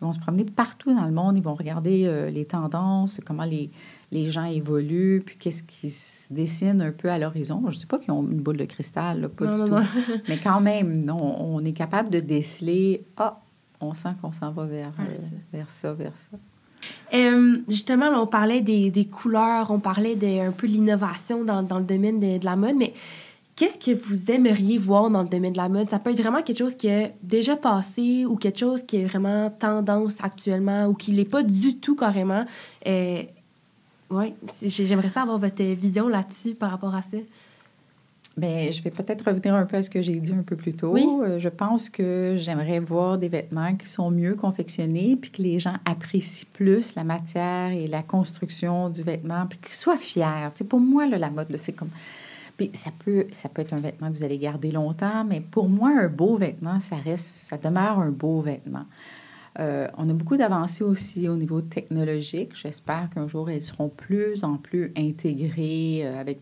[0.00, 1.36] Ils vont se promener partout dans le monde.
[1.36, 3.70] Ils vont regarder euh, les tendances, comment les,
[4.10, 7.62] les gens évoluent, puis qu'est-ce qui se dessine un peu à l'horizon.
[7.68, 9.78] Je ne dis pas qu'ils ont une boule de cristal, là, pas Non, du non,
[9.78, 9.82] tout.
[9.82, 10.18] non.
[10.28, 13.40] Mais quand même, on est capable de déceler, ah,
[13.80, 15.14] on sent qu'on s'en va vers, euh,
[15.52, 16.38] vers ça, vers ça.
[17.12, 21.62] Euh, justement, là, on parlait des, des couleurs, on parlait de un peu l'innovation dans,
[21.62, 22.92] dans le domaine de, de la mode, mais
[23.56, 25.88] qu'est-ce que vous aimeriez voir dans le domaine de la mode?
[25.90, 29.04] Ça peut être vraiment quelque chose qui a déjà passé ou quelque chose qui est
[29.04, 32.44] vraiment tendance actuellement ou qui l'est pas du tout carrément.
[32.86, 33.22] Euh,
[34.10, 37.16] oui, j'aimerais ça avoir votre vision là-dessus par rapport à ça.
[38.36, 40.74] Bien, je vais peut-être revenir un peu à ce que j'ai dit un peu plus
[40.74, 40.90] tôt.
[40.90, 41.06] Oui.
[41.22, 45.60] Euh, Je pense que j'aimerais voir des vêtements qui sont mieux confectionnés, puis que les
[45.60, 50.50] gens apprécient plus la matière et la construction du vêtement, puis qu'ils soient fiers.
[50.54, 51.90] Tu sais, pour moi, là, la mode, c'est comme...
[52.56, 55.68] Puis ça peut, ça peut être un vêtement que vous allez garder longtemps, mais pour
[55.68, 58.84] moi, un beau vêtement, ça reste, ça demeure un beau vêtement.
[59.60, 62.50] Euh, on a beaucoup d'avancées aussi au niveau technologique.
[62.54, 66.40] J'espère qu'un jour, elles seront plus en plus intégrées euh, avec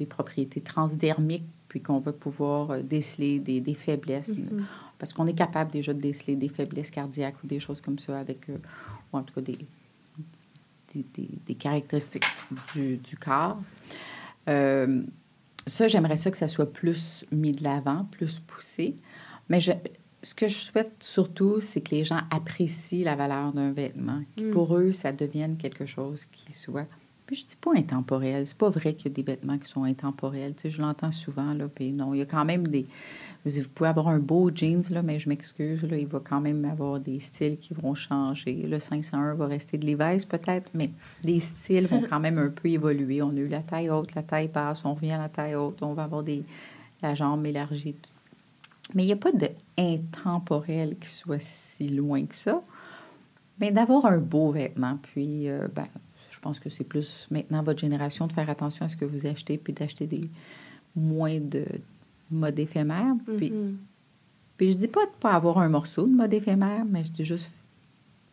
[0.00, 4.34] des propriétés transdermiques, puis qu'on va pouvoir euh, déceler des, des faiblesses.
[4.36, 4.64] Mhm.
[4.98, 8.18] Parce qu'on est capable déjà de déceler des faiblesses cardiaques ou des choses comme ça
[8.18, 8.56] avec, euh,
[9.12, 9.58] ou en tout cas des,
[10.94, 12.24] des, des- des caractéristiques
[12.74, 13.60] du, du corps.
[14.48, 15.02] Euh,
[15.66, 18.96] ça, j'aimerais ça que ça soit plus mis de l'avant, plus poussé.
[19.48, 19.72] Mais je,
[20.22, 24.44] ce que je souhaite surtout, c'est que les gens apprécient la valeur d'un vêtement, que
[24.44, 24.50] Mm.
[24.50, 26.86] pour eux, ça devienne quelque chose qui soit
[27.30, 28.44] Puis je dis pas intemporel.
[28.44, 30.52] C'est pas vrai qu'il y a des vêtements qui sont intemporels.
[30.56, 31.68] Tu sais, je l'entends souvent, là.
[31.72, 32.86] Puis non, il y a quand même des...
[33.44, 36.64] Vous pouvez avoir un beau jeans, là, mais je m'excuse, là, il va quand même
[36.64, 38.54] avoir des styles qui vont changer.
[38.54, 40.90] Le 501 va rester de Levi's peut-être, mais
[41.22, 43.22] les styles vont quand même un peu évoluer.
[43.22, 45.80] On a eu la taille haute, la taille basse, on revient à la taille haute,
[45.82, 46.42] on va avoir des,
[47.00, 47.94] la jambe élargie.
[48.96, 52.60] Mais il n'y a pas de intemporel qui soit si loin que ça.
[53.60, 55.86] Mais d'avoir un beau vêtement, puis euh, ben,
[56.40, 59.26] je pense que c'est plus maintenant votre génération de faire attention à ce que vous
[59.26, 60.26] achetez, puis d'acheter des
[60.96, 61.66] moins de
[62.30, 63.12] mode éphémère.
[63.36, 63.76] Puis, Mhm.
[64.56, 67.24] puis je dis pas de pas avoir un morceau de mode éphémère, mais je dis
[67.24, 67.46] juste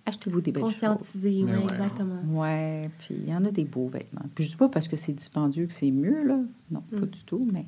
[0.06, 0.72] achetez-vous des belles choses.
[0.76, 1.64] Conscientiser, oui, ouais.
[1.70, 2.22] exactement.
[2.42, 4.24] Ouais, puis il y en a des beaux vêtements.
[4.36, 6.40] Puis je dis pas parce que c'est dispendieux que c'est mieux, là.
[6.72, 7.10] Non, pas Mm.
[7.10, 7.66] du tout, mais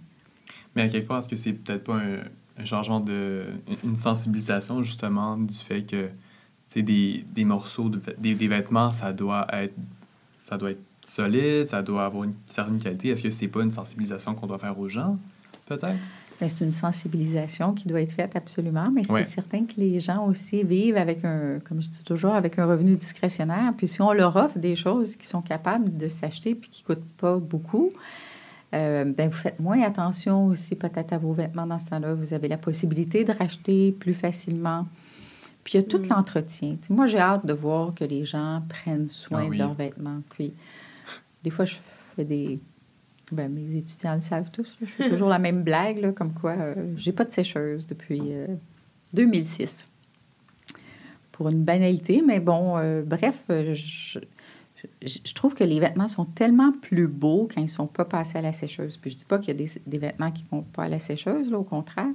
[0.74, 2.20] Mais à quelque part, est-ce que c'est peut-être pas un,
[2.58, 3.44] un changement de.
[3.84, 6.12] une sensibilisation, justement, du fait que, tu
[6.70, 9.74] sais, des, des morceaux, de, des, des vêtements, ça doit être.
[10.50, 13.10] Ça doit être solide, ça doit avoir une certaine qualité.
[13.10, 15.18] Est-ce que c'est pas une sensibilisation qu'on doit faire aux gens,
[15.68, 15.98] peut-être?
[16.42, 19.24] Mais c'est une sensibilisation qui doit être faite absolument, mais c'est Ouais.
[19.26, 22.96] certain que les gens aussi vivent avec un, comme je dis toujours, avec un revenu
[22.96, 23.74] discrétionnaire.
[23.78, 26.96] Puis si on leur offre des choses qui sont capables de s'acheter puis qui ne
[26.96, 27.92] coûtent pas beaucoup,
[28.74, 32.14] euh, ben vous faites moins attention aussi peut-être à vos vêtements dans ce temps-là.
[32.14, 34.88] Vous avez la possibilité de racheter plus facilement.
[35.70, 36.08] Puis il y a tout Mm.
[36.10, 36.78] l'entretien.
[36.82, 39.56] Tu sais, moi, j'ai hâte de voir que les gens prennent soin Ah oui.
[39.56, 40.22] de leurs vêtements.
[40.32, 40.52] Puis
[41.44, 41.76] des fois, je
[42.16, 42.60] fais des...
[43.32, 44.66] Ben, mes étudiants le savent tous.
[44.82, 44.88] là.
[44.88, 48.20] Je fais toujours la même blague, là, comme quoi euh, j'ai pas de sécheuse depuis
[48.34, 48.48] euh,
[49.14, 49.88] 2006.
[51.32, 54.20] Pour une banalité, mais bon, euh, bref, euh, je,
[55.04, 58.40] je- je trouve que les vêtements sont tellement plus beaux quand ils sont pas passés
[58.40, 58.98] à la sécheuse.
[58.98, 61.00] Puis je dis pas qu'il y a des, des vêtements qui vont pas à la
[61.00, 62.08] sécheuse, là, au contraire.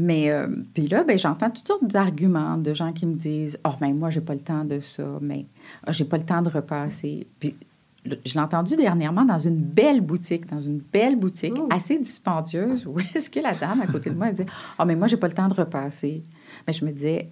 [0.00, 3.72] Mais euh, puis là, ben, j'entends toutes sortes d'arguments de gens qui me disent Oh,
[3.80, 5.46] ben moi, j'ai pas le temps de ça, mais
[5.84, 7.26] ah, j'ai pas le temps de repasser.
[7.40, 7.56] Puis
[8.04, 11.66] je l'ai entendu dernièrement dans une belle boutique, dans une belle boutique Oh.
[11.70, 14.94] assez dispendieuse, où est-ce que la dame à côté de moi elle disait Ah, mais
[14.94, 16.22] moi, j'ai pas le temps de repasser.
[16.66, 17.28] Mais je me disais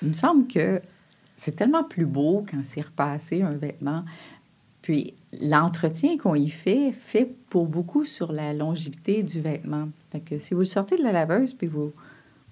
[0.00, 0.80] Il me semble que
[1.36, 4.02] c'est tellement plus beau quand c'est repassé un vêtement.
[4.80, 9.88] Puis l'entretien qu'on y fait fait pour beaucoup sur la longévité du vêtement.
[10.10, 11.92] Fait que si vous le sortez de la laveuse, puis vous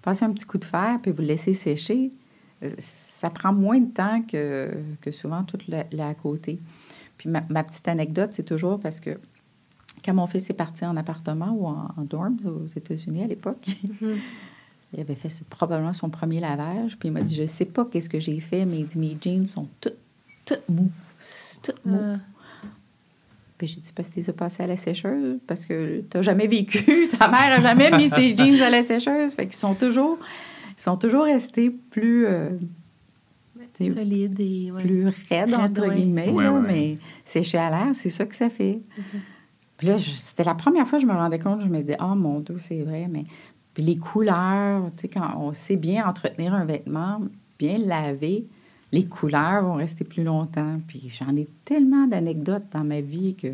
[0.03, 2.11] passez un petit coup de fer, puis vous le laissez sécher,
[2.63, 6.59] euh, ça prend moins de temps que, que souvent tout le à côté.
[7.19, 9.19] Puis ma, ma petite anecdote, c'est toujours parce que
[10.05, 13.67] quand mon fils est parti en appartement ou en, en dorm aux États-Unis à l'époque,
[14.01, 14.17] Mhm.
[14.95, 17.85] il avait fait ce- probablement son premier lavage, puis il m'a dit Je sais pas
[17.85, 19.97] qu'est-ce que j'ai fait, mais il dit Mes jeans sont toutes
[20.47, 20.91] toutes mous.
[21.19, 21.97] C'est Toutes mous.
[21.97, 22.17] Euh,
[23.61, 26.17] Puis j'ai dit, parce que tu les as passés à la sécheuse, parce que tu
[26.17, 29.35] n'as jamais vécu, ta mère n'a jamais mis tes jeans à la sécheuse.
[29.35, 30.19] Fait qu'ils sont toujours,
[30.79, 32.49] ils sont toujours restés plus, euh,
[33.79, 34.71] C'est- solide et.
[34.73, 34.83] ouais.
[34.83, 35.95] plus raides, Raides, entre ouais.
[35.95, 36.61] guillemets, Ouais, là, ouais.
[36.67, 38.81] mais séchés à l'air, c'est ça que ça fait.
[39.77, 41.97] Puis là, je- c'était la première fois que je me rendais compte, je me disais,
[41.99, 43.25] ah mon Dieu, c'est vrai, mais.
[43.75, 47.21] Puis les couleurs, tu sais, quand on sait bien entretenir un vêtement,
[47.59, 48.47] bien le laver,
[48.93, 50.81] les couleurs vont rester plus longtemps.
[50.87, 53.49] Puis j'en ai tellement d'anecdotes dans ma vie que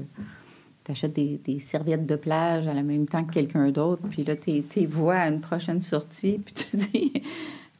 [0.84, 4.36] tu achètes des, serviettes de plage à la même temps que quelqu'un d'autre, puis là,
[4.36, 7.12] tu vois à une prochaine sortie, puis tu dis,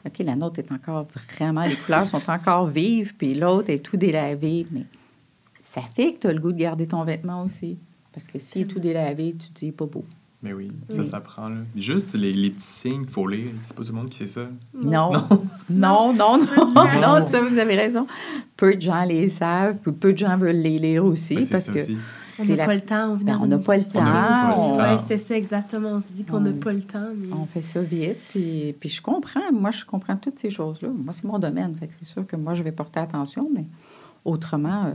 [0.04, 3.96] OK, la nôtre est encore vraiment, les couleurs sont encore vives, puis l'autre est tout
[3.96, 4.86] délavé, mais
[5.62, 7.78] ça fait que tu as le goût de garder ton vêtement aussi.
[8.12, 10.04] Parce que s'il est tout délavé, tu te dis, pas beau.
[10.46, 11.04] Mais oui, ça Oui.
[11.04, 11.56] s'apprend, là.
[11.74, 14.28] Juste les, les petits signes qu'il faut lire, c'est pas tout le monde qui sait
[14.28, 14.42] ça.
[14.74, 15.28] Non, non,
[15.68, 18.06] non, non, non, ça, vous avez raison.
[18.56, 21.50] Peu de gens les savent, puis peu de gens veulent les lire aussi, Ben, c'est
[21.50, 21.96] parce ça que aussi.
[22.38, 23.12] On c'est n'a la- pas le temps.
[23.12, 25.88] On, Ben, on n'a pas le société temps, on- Ouais, c'est ça, exactement.
[25.94, 27.08] On se dit qu'on n'a On- pas le temps.
[27.16, 27.28] Mais...
[27.32, 29.50] on fait ça vite, puis, puis je comprends.
[29.52, 30.88] Moi, je comprends toutes ces choses-là.
[30.90, 33.64] Moi, c'est mon domaine, fait que c'est sûr que moi, je vais porter attention, mais
[34.24, 34.92] autrement, euh,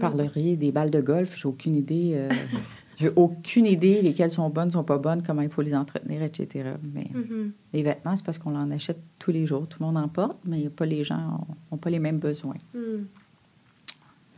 [0.00, 2.12] parleriez des balles de golf, j'ai aucune idée.
[2.14, 2.28] euh,
[3.02, 6.70] j'ai aucune idée lesquelles sont bonnes, sont pas bonnes, comment il faut les entretenir, etc.
[6.94, 7.52] Mais Mhm.
[7.74, 9.66] les vêtements, c'est parce qu'on en achète tous les jours.
[9.68, 12.56] Tout le monde en porte, mais pas les gens n'ont pas les mêmes besoins.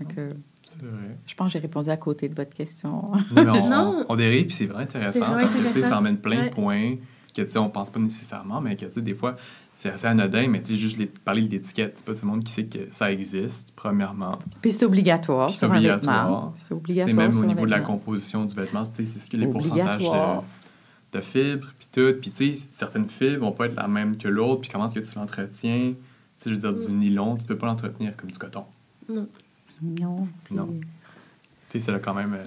[0.08, 0.28] Que,
[0.66, 1.16] C'est vrai.
[1.26, 3.12] je pense que j'ai répondu à côté de votre question.
[3.34, 4.04] Non, mais on, Non.
[4.08, 5.20] on dérive, puis c'est vraiment intéressant.
[5.20, 5.88] Parce que, tu sais, intéressant.
[5.90, 6.48] ça emmène plein Ouais.
[6.50, 6.94] de points
[7.34, 9.36] que, tu sais, on pense pas nécessairement, mais que, tu sais, des fois,
[9.72, 12.28] c'est assez anodin, mais, tu sais, juste les, parler de l'étiquette, c'est pas tout le
[12.30, 14.38] monde qui sait que ça existe, premièrement.
[14.62, 15.48] Puis c'est obligatoire.
[15.48, 16.52] Puis c'est obligatoire.
[16.56, 17.16] C'est obligatoire.
[17.16, 19.46] même sur au niveau de la composition du vêtement, tu sais, c'est ce que les
[19.48, 22.14] pourcentages de, de fibres, puis tout.
[22.20, 24.94] Puis, tu sais, certaines fibres vont pas être la même que l'autre, puis comment est-ce
[24.94, 25.92] que tu l'entretiens?
[25.92, 25.96] Tu
[26.36, 26.98] sais, je veux dire, du Mm.
[26.98, 28.64] nylon, tu peux pas l'entretenir comme du coton.
[29.08, 29.26] Non.
[30.44, 30.66] puis- Non.
[30.66, 30.80] Tu
[31.68, 32.44] sais, ça a quand même euh,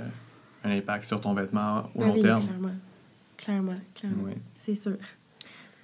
[0.63, 2.43] un impact sur ton vêtement au Ah long oui, terme.
[2.45, 2.69] Clairement.
[3.38, 4.23] Clairement, clairement.
[4.26, 4.34] Oui.
[4.56, 4.97] C'est sûr.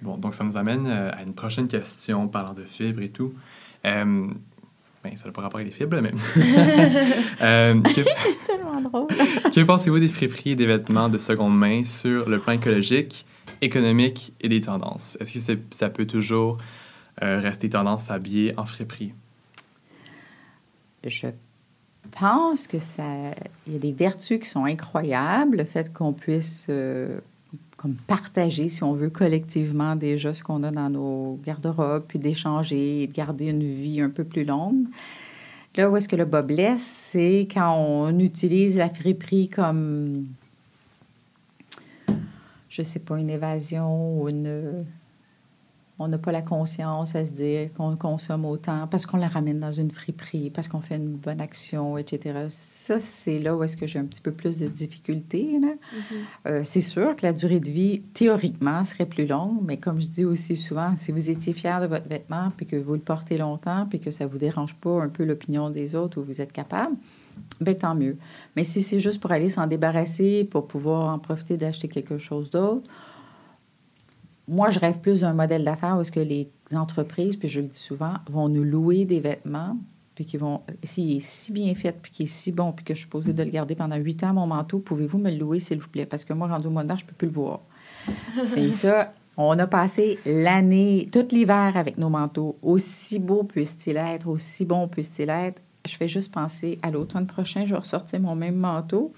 [0.02, 3.32] Bon, donc ça nous amène euh, à une prochaine question parlant de fibres et tout.
[3.86, 4.28] Euh,
[5.04, 6.12] Ben, ça n'a pas rapport avec les fibres, mais.
[7.42, 8.00] euh, que...
[8.02, 9.08] C'est tellement drôle.
[9.08, 13.26] que pensez-vous des friperies et des vêtements de seconde main sur le plan écologique,
[13.60, 15.18] économique et des tendances?
[15.20, 16.56] Est-ce que ça peut toujours
[17.22, 19.12] euh, rester tendance à s'habiller en friperie?
[21.06, 21.28] Je
[22.10, 23.04] pense que ça.
[23.66, 25.58] Il y a des vertus qui sont incroyables.
[25.58, 27.20] Le fait qu'on puisse euh,
[27.84, 33.02] comme partager, si on veut, collectivement déjà ce qu'on a dans nos garde-robes, puis d'échanger
[33.02, 34.86] et de garder une vie un peu plus longue.
[35.76, 40.28] Là où est-ce que le bas blesse, c'est quand on utilise la friperie comme,
[42.70, 44.86] je sais pas, une évasion ou une...
[45.98, 49.60] On n'a pas la conscience à se dire qu'on consomme autant parce qu'on la ramène
[49.60, 52.46] dans une friperie, parce qu'on fait une bonne action, etc.
[52.48, 55.58] Ça, c'est là où est-ce que j'ai un petit peu plus de difficultés.
[55.60, 55.68] là.
[56.46, 60.08] Euh, c'est sûr que la durée de vie, théoriquement, serait plus longue, mais comme je
[60.08, 63.38] dis aussi souvent, si vous étiez fier de votre vêtement, puis que vous le portez
[63.38, 66.52] longtemps, puis que ça vous dérange pas un peu l'opinion des autres ou vous êtes
[66.52, 66.96] capable,
[67.60, 68.16] ben tant mieux.
[68.56, 72.50] Mais si c'est juste pour aller s'en débarrasser, pour pouvoir en profiter d'acheter quelque chose
[72.50, 72.88] d'autre,
[74.48, 77.68] moi, je rêve plus d'un modèle d'affaires où est-ce que les entreprises, puis je le
[77.68, 79.76] dis souvent, vont nous louer des vêtements,
[80.14, 82.94] puis qui vont, s'il est si bien fait, puis qu'il est si bon, puis que
[82.94, 85.60] je suis posée de le garder pendant huit ans, mon manteau, pouvez-vous me le louer,
[85.60, 86.06] s'il vous plaît?
[86.06, 87.60] Parce que moi, rendu au mois de mars, je peux plus le voir.
[88.56, 92.56] Et ça, on a passé l'année, tout l'hiver avec nos manteaux.
[92.62, 95.60] Aussi beau puisse-t-il être, aussi bon puisse-t-il être.
[95.86, 99.12] Je fais juste penser à l'automne prochain, je vais ressortir mon même manteau.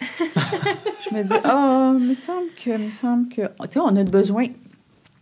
[0.00, 3.42] Je me dis, oh, il me semble que, me semble que.
[3.42, 4.46] Tu sais, on a besoin,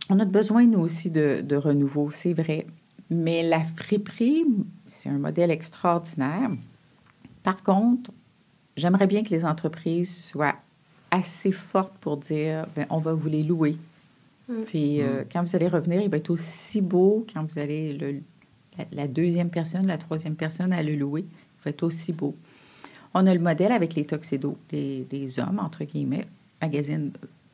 [0.09, 2.65] on a besoin, nous aussi, de, de renouveau, c'est vrai.
[3.09, 4.45] Mais la friperie,
[4.87, 6.49] c'est un modèle extraordinaire.
[7.43, 8.11] Par contre,
[8.77, 10.55] j'aimerais bien que les entreprises soient
[11.11, 13.77] assez fortes pour dire, ben, on va vous les louer.
[14.47, 14.61] Mm.
[14.65, 18.21] Puis euh, quand vous allez revenir, il va être aussi beau quand vous allez le,
[18.77, 21.25] la, la deuxième personne, la troisième personne à le louer.
[21.27, 22.35] Il va être aussi beau.
[23.13, 24.57] On a le modèle avec les tuxedos.
[24.71, 26.27] Les, les hommes, entre guillemets,
[26.61, 27.11] magasinent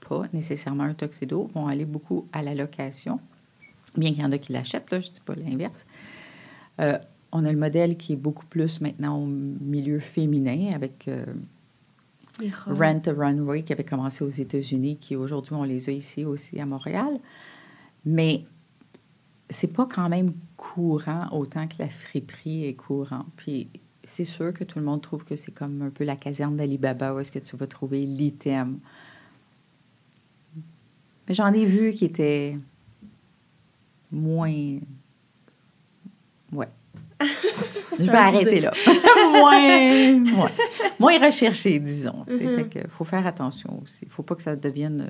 [0.07, 3.19] pas nécessairement un tuxedo, vont aller beaucoup à la location.
[3.97, 5.85] Bien qu'il y en a qui l'achètent, là, je ne dis pas l'inverse.
[6.81, 6.97] Euh,
[7.31, 11.25] on a le modèle qui est beaucoup plus maintenant au milieu féminin avec euh.
[12.67, 16.59] Rent a Runway qui avait commencé aux États-Unis, qui aujourd'hui on les a ici aussi
[16.59, 17.19] à Montréal.
[18.03, 18.43] Mais
[19.49, 23.25] c'est pas quand même courant autant que la friperie est courant.
[23.37, 23.69] Puis
[24.05, 27.13] c'est sûr que tout le monde trouve que c'est comme un peu la caserne d'Alibaba
[27.13, 28.79] où est-ce que tu vas trouver l'item.
[31.27, 32.57] Mais j'en ai vu qui étaient
[34.11, 34.79] moins.
[36.51, 36.69] Ouais.
[37.99, 38.73] Je vais arrêter là.
[39.31, 40.51] moins, moins,
[40.99, 42.25] moins recherché, disons.
[42.27, 42.55] Mhm.
[42.55, 43.99] Fait que faut faire attention aussi.
[44.03, 45.09] Il faut pas que ça devienne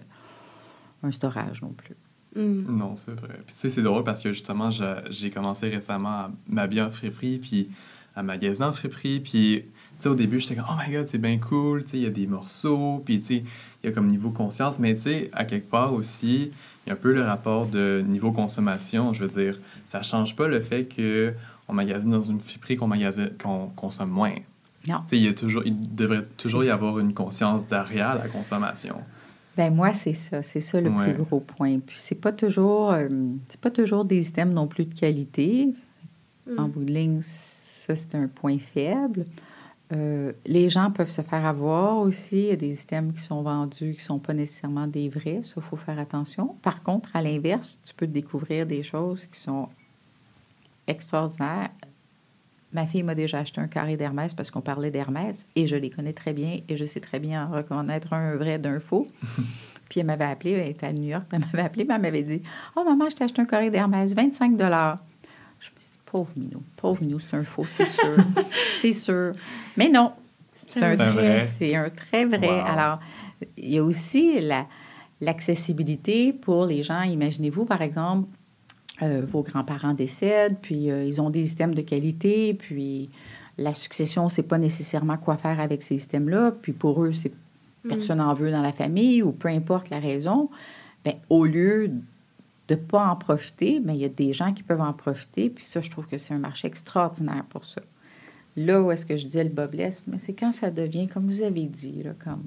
[1.04, 1.96] un storage non plus.
[2.36, 2.78] Mm.
[2.78, 3.40] Non, c'est vrai.
[3.46, 4.70] Puis tu sais, c'est drôle parce que justement,
[5.10, 7.70] j'ai commencé récemment à m'habiller en friperie, puis
[8.16, 11.18] à magasiner en friperie, puis tu sais, au début, j'étais comme «Oh my God, c'est
[11.18, 13.44] bien cool!» Tu sais, il y a des morceaux, puis tu sais,
[13.84, 16.52] il y a comme niveau conscience, mais tu sais, à quelque part aussi,
[16.86, 19.14] il y a un peu le rapport de niveau consommation.
[19.14, 21.34] Je veux dire, ça change pas le fait que
[21.68, 24.36] on magasine dans une friperie qu'on magasine, qu'on consomme moins.
[24.88, 24.98] Non.
[25.04, 28.28] Tu sais, il, y a toujours, il devrait toujours y avoir une conscience derrière la
[28.28, 28.98] consommation.
[29.58, 30.44] Ben moi, c'est ça.
[30.44, 31.14] C'est ça le Ouais.
[31.14, 31.80] plus gros point.
[31.80, 33.08] Puis c'est pas toujours euh,
[33.48, 35.70] c'est pas toujours des items non plus de qualité.
[36.48, 36.60] Mm.
[36.60, 37.22] En bout de ligne,
[37.86, 39.26] ça, c'est un point faible.
[39.94, 42.38] Euh, les gens peuvent se faire avoir aussi.
[42.38, 45.42] Il y a des items qui sont vendus qui ne sont pas nécessairement des vrais.
[45.44, 46.56] Ça, il faut faire attention.
[46.62, 49.70] Par contre, à l'inverse, tu peux découvrir des choses qui sont
[50.88, 51.70] extraordinaires.
[52.74, 55.90] Ma fille m'a déjà acheté un carré d'Hermès parce qu'on parlait d'Hermès et je les
[55.90, 59.08] connais très bien et je sais très bien en reconnaître un vrai d'un faux.
[59.90, 62.02] puis elle m'avait appelé, elle était à New York, puis elle m'avait appelé, puis elle
[62.02, 62.42] m'avait dit
[62.76, 66.64] Oh, maman, je t'ai acheté un carré d'Hermès, 25 Je me suis dit Pauvre Minou,
[66.78, 68.16] pauvre Minou, c'est un faux, c'est sûr.
[68.80, 69.34] c'est sûr.
[69.76, 70.14] Mais non,
[70.66, 71.50] c'est un C'est un vrai.
[71.60, 72.62] C'est un très vrai.
[72.62, 72.66] Wow.
[72.66, 73.00] Alors,
[73.58, 74.66] il y a aussi la-
[75.20, 77.02] l'accessibilité pour les gens.
[77.02, 78.30] Imaginez-vous, par exemple,
[79.02, 83.10] euh, vos grands-parents décèdent, puis euh, ils ont des systèmes de qualité, puis
[83.58, 87.34] la succession, sait pas nécessairement quoi faire avec ces systèmes-là, puis pour eux, c'est
[87.86, 90.50] personne n'en veut dans la famille, ou peu importe la raison,
[91.04, 91.92] ben, au lieu
[92.68, 95.50] de ne pas en profiter, mais il y a des gens qui peuvent en profiter,
[95.50, 97.82] puis ça, je trouve que c'est un marché extraordinaire pour ça.
[98.58, 101.28] Là où est-ce que je disais le bas blesse, mais c'est quand ça devient, comme
[101.28, 102.44] vous avez dit, là, comme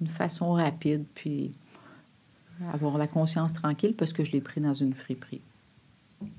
[0.00, 1.52] une façon rapide, puis
[2.72, 5.40] avoir la conscience tranquille parce que je l'ai pris dans une friperie.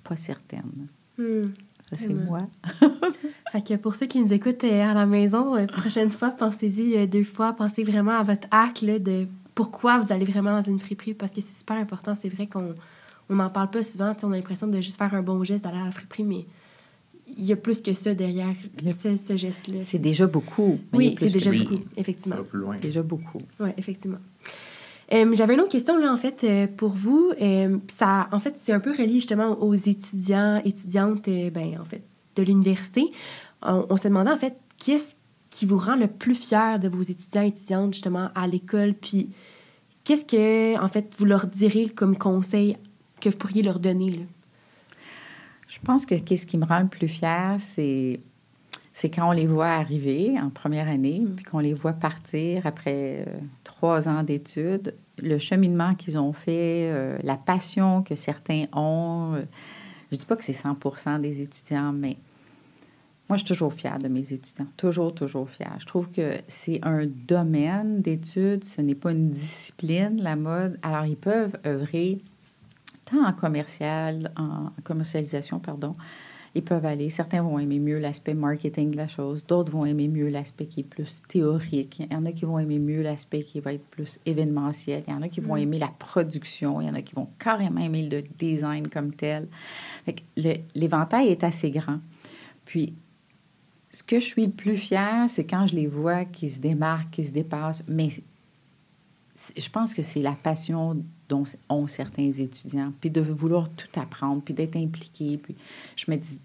[0.03, 0.87] Pas certaine.
[1.17, 1.53] Mm.
[1.89, 2.23] Ça, c'est Vraiment.
[2.23, 2.47] moi.
[3.51, 6.95] Fait que pour ceux qui nous écoutent euh, à la maison, euh, prochaine fois, pensez-y
[6.95, 7.53] euh, deux fois.
[7.53, 11.33] Pensez vraiment à votre acte là, de pourquoi vous allez vraiment dans une friperie parce
[11.33, 12.15] que c'est super important.
[12.15, 12.75] C'est vrai qu'on
[13.31, 14.13] on n'en parle pas souvent.
[14.13, 16.23] tu sais, On a l'impression de juste faire un bon geste d'aller à la friperie,
[16.23, 16.45] mais
[17.37, 18.53] il y a plus que ça derrière
[18.83, 19.79] Le- ce, ce geste-là.
[19.81, 20.79] C'est déjà beaucoup.
[20.93, 21.61] Oui, c'est déjà que ça.
[21.61, 21.67] Oui.
[21.67, 22.35] beaucoup, effectivement.
[22.35, 22.77] Ça va plus loin.
[22.77, 23.41] Déjà beaucoup.
[23.59, 24.17] Oui, effectivement.
[25.13, 27.31] Euh, J'avais une autre question, là, en fait, euh, pour vous.
[27.41, 31.85] Euh, ça, en fait, c'est un peu relié justement aux étudiants, étudiantes, euh, ben, en
[31.85, 32.03] fait,
[32.35, 33.11] de l'université.
[33.61, 35.15] On, on se demandait, en fait, qu'est-ce
[35.49, 39.31] qui vous rend le plus fier de vos étudiants, étudiantes, justement, à l'école, puis
[40.05, 42.77] qu'est-ce que, en fait, vous leur direz comme conseil
[43.21, 44.23] que vous pourriez leur donner, là?
[45.67, 48.19] Je pense que qu'est-ce qui me rend le plus fier, c'est
[48.93, 53.25] c'est quand on les voit arriver en première année, puis qu'on les voit partir après
[53.25, 59.33] euh, trois ans d'études, le cheminement qu'ils ont fait, euh, la passion que certains ont.
[59.35, 59.43] euh,
[60.11, 62.17] je dis pas que c'est 100 des étudiants, mais
[63.29, 64.67] moi, je suis toujours fière de mes étudiants.
[64.75, 65.77] Toujours, toujours fière.
[65.79, 70.77] Je trouve que c'est un domaine d'études, ce n'est pas une discipline, la mode.
[70.81, 72.19] Alors, ils peuvent œuvrer
[73.11, 75.95] tant en commercial, en commercialisation, pardon,
[76.53, 77.09] ils peuvent aller.
[77.09, 80.81] Certains vont aimer mieux l'aspect marketing de la chose, d'autres vont aimer mieux l'aspect qui
[80.81, 81.99] est plus théorique.
[81.99, 85.03] Il y en a qui vont aimer mieux l'aspect qui va être plus événementiel.
[85.07, 85.59] Il y en a qui vont Mm.
[85.59, 86.81] aimer la production.
[86.81, 89.47] Il y en a qui vont carrément aimer le design comme tel.
[90.75, 91.99] L'éventail est assez grand.
[92.65, 92.95] Puis,
[93.93, 97.11] ce que je suis le plus fière, c'est quand je les vois qui se démarquent,
[97.11, 97.83] qui se dépassent.
[97.87, 98.09] Mais
[99.57, 104.41] je pense que c'est la passion dont ont certains étudiants, puis de vouloir tout apprendre,
[104.41, 105.37] puis d'être impliqué.
[105.37, 105.55] Puis
[105.95, 106.39] je me dis,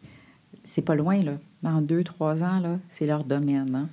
[0.65, 1.35] c'est pas loin, là.
[1.63, 3.75] Dans deux, trois ans, là, c'est leur domaine.
[3.75, 3.89] hein.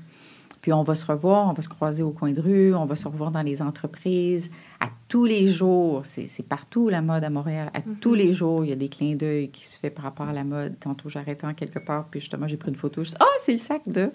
[0.62, 2.96] Puis on va se revoir, on va se croiser au coin de rue, on va
[2.96, 4.50] se revoir dans les entreprises.
[4.80, 7.70] À tous les jours, c'est partout la mode à Montréal.
[7.74, 10.30] À tous les jours, il y a des clins d'œil qui se fait par rapport
[10.30, 10.80] à la mode.
[10.80, 13.04] Tantôt, j'arrêtais en quelque part, puis justement, j'ai pris une photo.
[13.04, 14.10] Je dis, ah, c'est le sac de.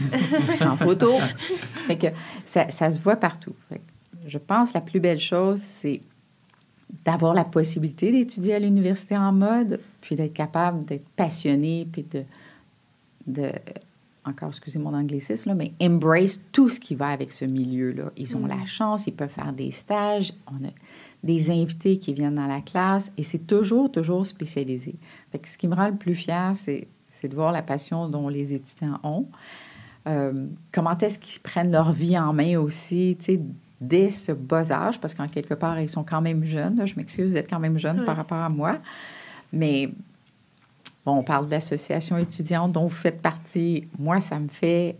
[0.62, 1.12] en photo.
[1.86, 2.06] Fait que
[2.46, 3.54] ça, ça se voit partout.
[3.68, 3.91] Fait que
[4.26, 6.00] je pense que la plus belle chose, c'est
[7.04, 12.24] d'avoir la possibilité d'étudier à l'université en mode, puis d'être capable d'être passionné, puis de,
[13.26, 13.50] de
[14.24, 18.12] encore, excusez mon anglicisme, là, mais embrace tout ce qui va avec ce milieu-là.
[18.16, 20.70] Ils ont la chance, ils peuvent faire des stages, on a
[21.24, 24.94] des invités qui viennent dans la classe, et c'est toujours, toujours spécialisé.
[25.32, 26.86] Fait que ce qui me rend le plus fier, c'est
[27.22, 29.26] c'est de voir la passion dont les étudiants ont.
[30.08, 33.40] Euh, comment est-ce qu'ils prennent leur vie en main aussi, tu sais,
[33.82, 36.86] dès ce bas âge, parce qu'en quelque part, ils sont quand même jeunes.
[36.86, 38.06] Je m'excuse, vous êtes quand même jeunes Oui.
[38.06, 38.78] par rapport à moi.
[39.52, 39.90] Mais
[41.04, 43.88] bon, on parle de l'association étudiante dont vous faites partie.
[43.98, 44.96] Moi, ça me fait...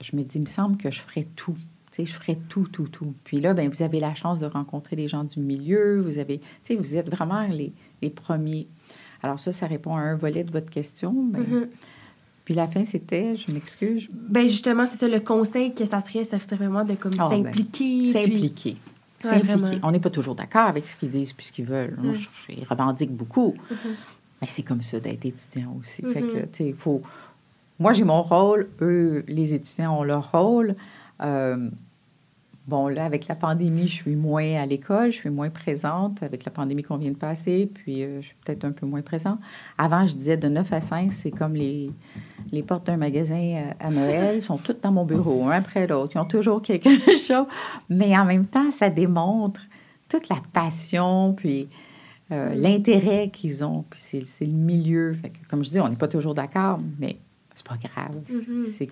[0.00, 1.56] Je me dis, il me semble que je ferais tout.
[1.92, 3.14] Tu sais, je ferais tout, tout, tout.
[3.22, 6.00] Puis là, ben, vous avez la chance de rencontrer les gens du milieu.
[6.00, 6.38] Vous avez...
[6.38, 8.66] Tu sais, vous êtes vraiment les, les premiers.
[9.22, 11.12] Alors ça, ça répond à un volet de votre question.
[11.32, 11.68] mais- Mhm.
[12.44, 16.24] Puis la fin, c'était, je m'excuse, Ben justement, c'est ça, le conseil que ça serait,
[16.24, 17.70] ça serait vraiment de comme ben, s'impliquer.
[17.72, 18.76] puis- S'impliquer.
[19.24, 19.78] Ouais.
[19.84, 21.94] On n'est pas toujours d'accord avec ce qu'ils disent puis ce qu'ils veulent.
[22.02, 22.16] Moi, Mm.
[22.16, 23.54] je, je- ils revendiquent beaucoup.
[23.70, 23.76] Mhm.
[24.40, 26.02] Mais c'est comme ça d'être étudiant aussi.
[26.02, 27.00] Fait que, tu sais, il faut...
[27.78, 28.68] Moi, j'ai mon rôle.
[28.80, 30.74] Eux, les étudiants ont leur rôle.
[31.20, 31.68] Euh,
[32.68, 36.44] Bon, là, avec la pandémie, je suis moins à l'école, je suis moins présente avec
[36.44, 39.40] la pandémie qu'on vient de passer, puis euh, je suis peut-être un peu moins présente.
[39.78, 41.90] Avant, je disais de 9 à 5, c'est comme les,
[42.52, 45.88] les portes d'un magasin euh, à Noël, ils sont toutes dans mon bureau, un après
[45.88, 46.12] l'autre.
[46.14, 46.88] Ils ont toujours quelque
[47.18, 47.46] chose,
[47.88, 49.62] mais en même temps, ça démontre
[50.08, 51.68] toute la passion, puis
[52.30, 55.14] euh, l'intérêt qu'ils ont, puis c'est le milieu.
[55.14, 57.16] Fait que, comme je dis, on n'est pas toujours d'accord, mais
[57.56, 58.22] c'est pas grave.
[58.30, 58.66] Mhm.
[58.78, 58.88] C'est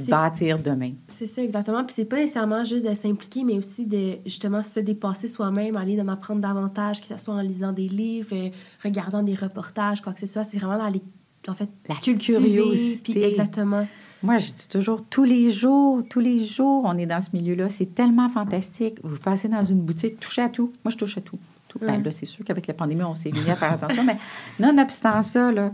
[0.00, 0.92] c'est de bâtir demain.
[1.08, 1.84] C'est ça, exactement.
[1.84, 5.96] Puis c'est pas nécessairement juste de s'impliquer, mais aussi de justement se dépasser soi-même, aller
[5.96, 8.48] d'en apprendre davantage, que ce soit en lisant des livres, euh,
[8.82, 10.44] regardant des reportages, quoi que ce soit.
[10.44, 11.02] C'est vraiment d'aller,
[11.48, 12.38] en fait, La cultiver.
[12.38, 13.12] curiosité.
[13.12, 13.86] Puis exactement.
[14.22, 17.68] Moi, je dis toujours, tous les jours, tous les jours, on est dans ce milieu-là.
[17.68, 18.98] C'est tellement fantastique.
[19.02, 20.72] Vous passez dans une boutique, touchez à tout.
[20.82, 21.38] Moi, je touche à tout.
[21.68, 21.78] tout.
[21.78, 24.16] Ben, là, c'est sûr qu'avec la pandémie, on s'est mis à faire attention, mais
[24.58, 25.72] nonobstant ça, là,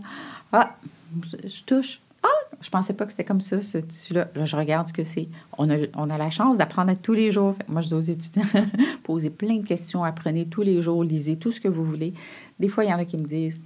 [0.53, 0.77] ah,
[1.45, 2.01] je touche.
[2.23, 2.29] Ah,
[2.61, 4.29] je pensais pas que c'était comme ça, ce tissu-là.
[4.35, 5.29] Là, je regarde ce que c'est.
[5.57, 7.55] On a, on a la chance d'apprendre à tous les jours.
[7.69, 8.45] Moi, je dis aux étudiants,
[9.05, 12.13] posez plein de questions, apprenez tous les jours, lisez tout ce que vous voulez.
[12.59, 13.59] Des fois, il y en a qui me disent,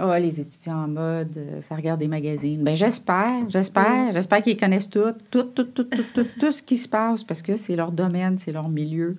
[0.00, 2.62] oh, les étudiants en mode, euh, ça regarde des magazines.
[2.62, 6.78] Ben, j'espère, j'espère, j'espère qu'ils connaissent tout, tout, tout, tout, tout, tout, tout ce qui
[6.78, 9.16] se passe parce que c'est leur domaine, c'est leur milieu.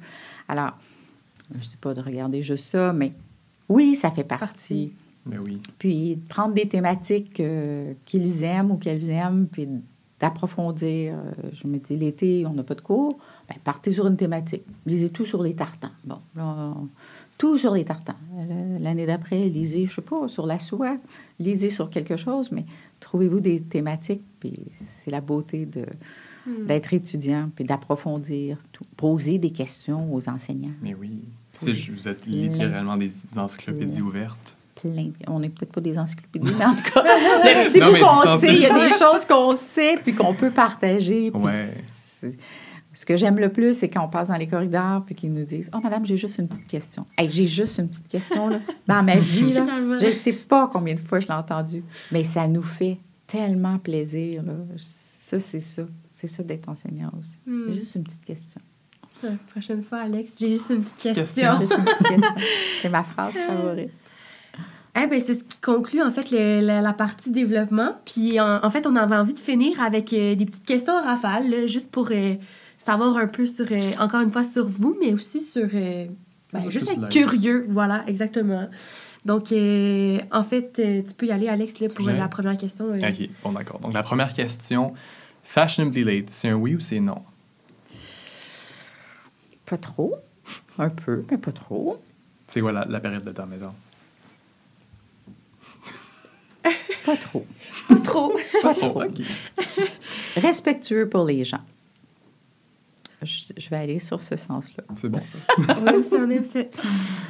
[0.48, 0.78] Alors,
[1.52, 3.14] je ne dis pas de regarder juste ça, mais
[3.70, 4.94] oui, ça fait partie.
[5.30, 5.60] Mais oui.
[5.80, 9.68] Puis de prendre des thématiques euh, qu'ils aiment ou qu'elles aiment, puis
[10.20, 11.14] d'approfondir.
[11.16, 13.18] Euh, je me dis, l'été, on n'a pas de cours.
[13.50, 14.64] Ben, partez sur une thématique.
[14.86, 15.92] Lisez tout sur les tartans.
[16.06, 16.88] Bon, là, on-
[17.38, 18.16] tout sur les tartans.
[18.36, 20.98] Euh, L'année d'après, lisez, je sais pas, sur la soie.
[21.40, 22.66] Lisez sur quelque chose, mais
[23.00, 24.24] trouvez-vous des thématiques.
[24.40, 24.54] Puis
[25.04, 25.86] c'est la beauté de
[26.48, 26.66] Hmm.
[26.66, 28.86] d'être étudiant, puis d'approfondir, tout.
[28.96, 30.72] poser des questions aux enseignants.
[30.82, 31.20] Mais oui.
[31.62, 31.90] Oui.
[31.94, 34.57] Vous êtes littéralement des encyclopédies ouvertes.
[34.82, 35.12] Plein.
[35.28, 38.00] On n'est peut-être pas des encyclopédies, mais en tout cas, le petit Non, bout mais
[38.00, 41.32] qu'on sait, il y a des choses qu'on sait puis qu'on peut partager.
[41.32, 41.74] Ouais.
[42.94, 45.44] Ce que j'aime le plus, c'est quand on passe dans les corridors puis qu'ils nous
[45.44, 47.06] disent Oh, madame, j'ai juste une petite question.
[47.18, 49.54] Hey, j'ai juste une petite question là, dans ma vie.
[49.54, 49.66] Là.
[50.00, 52.98] Je ne sais pas combien de fois je l'ai entendu, mais ça nous fait
[53.28, 54.42] tellement plaisir.
[54.44, 54.54] Là.
[55.22, 55.84] Ça, c'est ça.
[56.14, 57.38] C'est ça d'être enseignant aussi.
[57.46, 58.62] C'est juste une petite question.
[59.22, 61.24] La prochaine fois, Alex, j'ai juste une petite question.
[61.24, 61.60] question.
[61.60, 62.42] Juste une petite question.
[62.82, 63.92] C'est ma phrase favorite.
[65.00, 67.96] Eh ben, c'est ce qui conclut en fait le- la, la partie développement.
[68.06, 71.50] Puis en, en fait, on avait envie de finir avec euh, des petites questions rafales,
[71.50, 72.36] là, juste pour euh,
[72.78, 76.08] savoir un peu sur, euh, encore une fois, sur vous, mais aussi sur, euh,
[76.54, 77.66] ben, juste être curieux.
[77.70, 78.68] Voilà, exactement.
[79.26, 82.86] Donc, euh, en fait, euh, tu peux y aller, Alex, là, pour la première question.
[82.86, 83.10] euh.
[83.10, 83.80] OK, bon, d'accord.
[83.80, 84.94] Donc, la première question,
[85.44, 87.22] fashionably late, c'est un oui ou c'est non?
[89.66, 90.16] Pas trop.
[90.80, 92.02] Un peu, mais pas trop.
[92.48, 93.74] C'est quoi la, la période de temps, mettons?
[97.08, 97.46] Pas trop.
[97.88, 98.36] Pas trop.
[98.62, 99.02] Pas trop.
[99.02, 99.22] OK.
[100.36, 101.62] Respectueux pour les gens.
[103.22, 104.84] Je, je vais aller sur ce sens-là.
[104.96, 105.38] C'est bon, ça.
[105.82, 106.60] on aime ça, on aime ça.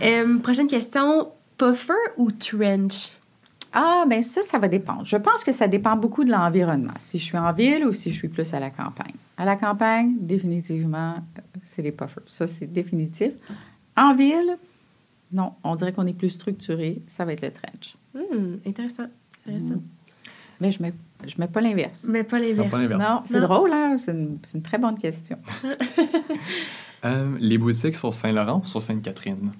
[0.01, 1.31] Euh, prochaine question.
[1.57, 3.11] Puffer ou trench?
[3.71, 5.05] Ah, ben ça, ça va dépendre.
[5.05, 6.93] Je pense que ça dépend beaucoup de l'environnement.
[6.97, 9.13] Si je suis en ville ou si je suis plus à la campagne.
[9.37, 12.23] À la campagne, définitivement, euh, c'est les puffers.
[12.25, 13.33] Ça, c'est définitif.
[13.95, 14.57] En ville,
[15.31, 17.03] non, on dirait qu'on est plus structuré.
[17.07, 17.95] Ça va être le trench.
[18.15, 19.07] Hmm, intéressant.
[19.47, 19.81] Intéressant.
[20.59, 20.93] Mais je ne mets,
[21.27, 22.05] je mets pas l'inverse.
[22.07, 22.69] Mais pas Non, l'inverse.
[22.71, 23.03] pas l'inverse.
[23.03, 23.95] Non, c'est drôle, hein?
[23.97, 25.37] C'est une, c'est une très bonne question.
[27.05, 29.51] Euh, les boutiques sur Saint-Laurent ou sur Sainte-Catherine?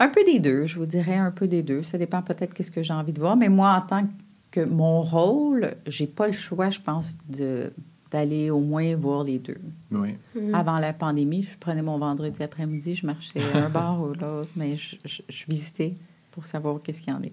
[0.00, 1.84] Un peu des deux, je vous dirais un peu des deux.
[1.84, 3.36] Ça dépend peut-être qu'est-ce que j'ai envie de voir.
[3.36, 4.08] Mais moi, en tant
[4.50, 7.72] que mon rôle, j'ai pas le choix, je pense, de
[8.10, 9.58] d'aller au moins voir les deux.
[9.92, 10.16] Oui.
[10.36, 10.54] Hmm.
[10.54, 14.76] Avant la pandémie, je prenais mon vendredi après-midi, je marchais un bar ou l'autre, mais
[14.76, 15.94] je, je- je visitais
[16.32, 17.32] pour savoir qu'est-ce qu'il y en est.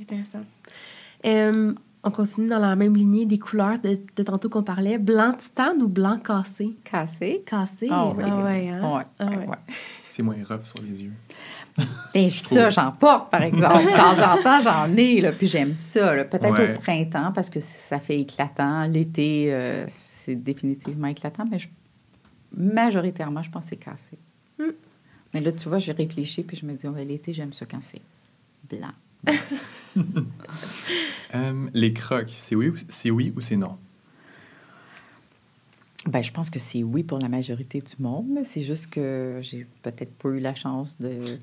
[0.00, 0.40] Intéressant.
[1.24, 1.74] Euh,
[2.04, 4.98] on continue dans la même lignée des couleurs de, de tantôt qu'on parlait.
[4.98, 6.76] Blanc titane ou blanc cassé?
[6.84, 7.42] Cassé.
[7.46, 7.88] Cassé?
[7.90, 8.22] Ah oui.
[8.24, 8.96] ouais, hein?
[8.96, 9.46] Ouais, Ah ouais, ouais.
[9.48, 9.56] ouais.
[10.10, 11.12] C'est moins rough sur les yeux.
[12.14, 13.84] Ben, je ça, j'en porte, par exemple.
[13.84, 16.14] De temps en temps, j'en ai, là, puis j'aime ça.
[16.14, 16.24] là.
[16.24, 16.74] Peut-être Ouais.
[16.74, 18.84] au printemps, parce que ça fait éclatant.
[18.86, 21.68] L'été, euh, c'est définitivement éclatant, mais je-
[22.56, 24.16] majoritairement, je pense que c'est cassé.
[24.58, 24.70] Hmm.
[25.34, 27.66] Mais là, tu vois, j'ai réfléchi, puis je me dis, oh, ben, l'été, j'aime ça
[27.66, 28.00] quand c'est
[28.70, 28.92] blanc.
[31.34, 33.76] Euh, les crocs, c'est oui, ou- c'est oui ou c'est non?
[36.06, 38.38] Ben, je pense que c'est oui pour la majorité du monde.
[38.44, 41.38] C'est juste que j'ai peut-être pas eu la chance de.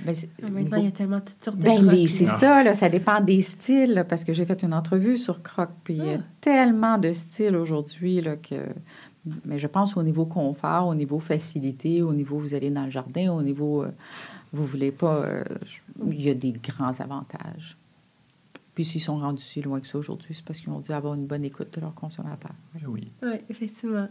[0.00, 0.14] Ben,
[0.50, 3.20] Maintenant, il y a tellement toutes sortes de Ben, crocs, c'est ça, là, ça dépend
[3.20, 6.18] des styles, là, parce que j'ai fait une entrevue sur Croc, puis il y a
[6.20, 6.24] Ah.
[6.40, 8.56] tellement de styles aujourd'hui là, que...
[9.44, 12.90] Mais je pense au niveau confort, au niveau facilité, au niveau vous allez dans le
[12.90, 13.90] jardin, au niveau euh,
[14.52, 15.24] vous voulez pas...
[15.24, 15.44] euh,
[16.10, 17.76] il y a des grands avantages.
[18.74, 21.14] Puis s'ils sont rendus si loin que ça aujourd'hui, c'est parce qu'ils ont dû avoir
[21.14, 22.54] une bonne écoute de leurs consommateurs.
[22.74, 23.12] Oui, oui.
[23.22, 24.08] Oui, effectivement.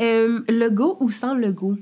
[0.00, 1.76] Euh, logo ou sans logo?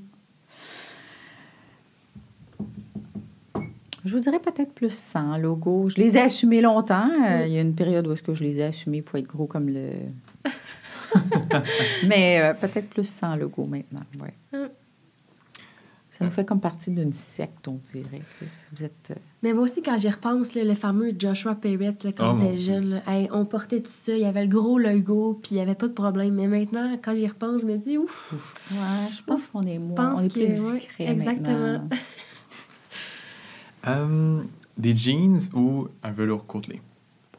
[4.05, 5.89] Je vous dirais peut-être plus sans logo.
[5.89, 7.11] Je les ai assumés longtemps.
[7.11, 9.27] Euh, Il y a une période où est-ce que je les ai assumés pour être
[9.27, 9.91] gros comme le...
[12.07, 14.69] Mais euh, peut-être plus sans logo maintenant, ouais.
[16.19, 18.23] Ça nous fait comme partie d'une secte, on dirait.
[18.73, 19.11] vous êtes...
[19.11, 22.43] euh, Mais moi aussi, quand j'y repense, là, le fameux Joshua Perez, là, quand Oh,
[22.43, 25.53] était jeune, là, hey, on portait tout ça, il y avait le gros logo, puis
[25.53, 26.35] il n'y avait pas de problème.
[26.35, 28.33] Mais maintenant, quand j'y repense, je me dis, ouf,
[28.73, 29.95] Ouais, je pense qu'on est moins...
[29.95, 31.49] pense On est plus que- ouais, discret exactement.
[31.83, 31.89] maintenant.
[33.87, 34.43] Euh,
[34.77, 36.81] des jeans ou un velours côtelé?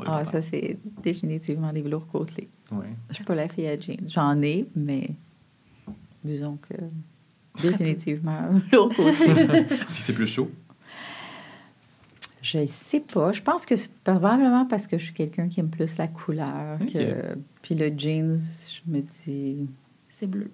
[0.06, 2.48] Ah, ça, c'est définitivement des velours côtelés.
[2.72, 2.86] Ouais.
[3.10, 4.08] Je suis pas la fille à jeans.
[4.08, 5.10] J'en ai, mais
[6.24, 6.76] disons que
[7.62, 8.50] définitivement.
[9.92, 10.50] Si c'est plus chaud?
[12.42, 13.32] Je sais pas.
[13.34, 16.80] Je pense que c'est probablement parce que je suis quelqu'un qui aime plus la couleur.
[16.80, 17.36] Que...
[17.62, 19.68] Puis le jeans, je me dis.
[20.10, 20.50] c'est bleu.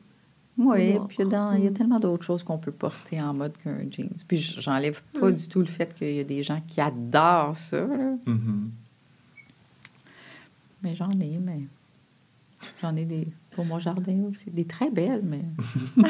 [0.57, 3.19] Oui, puis il y a dans- il y a tellement d'autres choses qu'on peut porter
[3.21, 4.09] en mode qu'un jeans.
[4.27, 5.35] Puis j'enlève pas Mm.
[5.35, 7.81] du tout le fait qu'il y a des gens qui adorent ça.
[7.81, 8.15] là.
[8.25, 8.71] Mhm.
[10.83, 11.61] Mais j'en ai, mais
[12.81, 14.49] j'en ai des pour mon jardin aussi.
[14.51, 15.43] Des très belles, mais.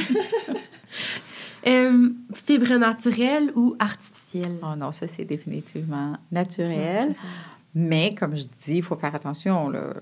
[1.66, 4.58] Euh, fibre naturelle ou artificielle?
[4.62, 7.16] Oh non, ça, c'est définitivement naturel.
[7.74, 9.70] Mais comme je dis, il faut faire attention.
[9.70, 9.94] Là.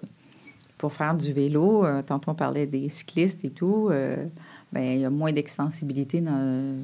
[0.78, 4.26] Pour faire du vélo, euh, tantôt on parlait des cyclistes et tout, euh,
[4.74, 6.32] ben, il y a moins d'extensibilité dans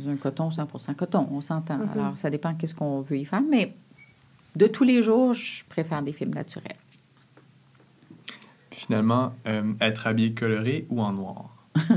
[0.07, 1.77] un coton 100 coton, on s'entend.
[1.77, 1.89] Mhm.
[1.93, 3.41] Alors, ça dépend qu'est-ce qu'on veut y faire.
[3.41, 3.73] Mais
[4.55, 6.75] de tous les jours, je préfère des fibres naturelles.
[8.71, 11.49] Finalement, euh, être habillé coloré ou en noir?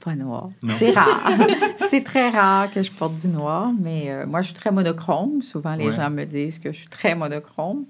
[0.00, 0.50] Pas noir.
[0.78, 1.30] C'est rare.
[1.90, 5.42] c'est très rare que je porte du noir, mais euh, moi, je suis très monochrome.
[5.42, 5.96] Souvent, les Ouais.
[5.96, 7.84] gens me disent que je suis très monochrome,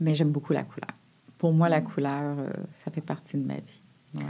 [0.00, 0.90] mais j'aime beaucoup la couleur.
[1.38, 2.50] Pour moi, la couleur, euh,
[2.84, 3.80] ça fait partie de ma vie.
[4.16, 4.22] Ouais.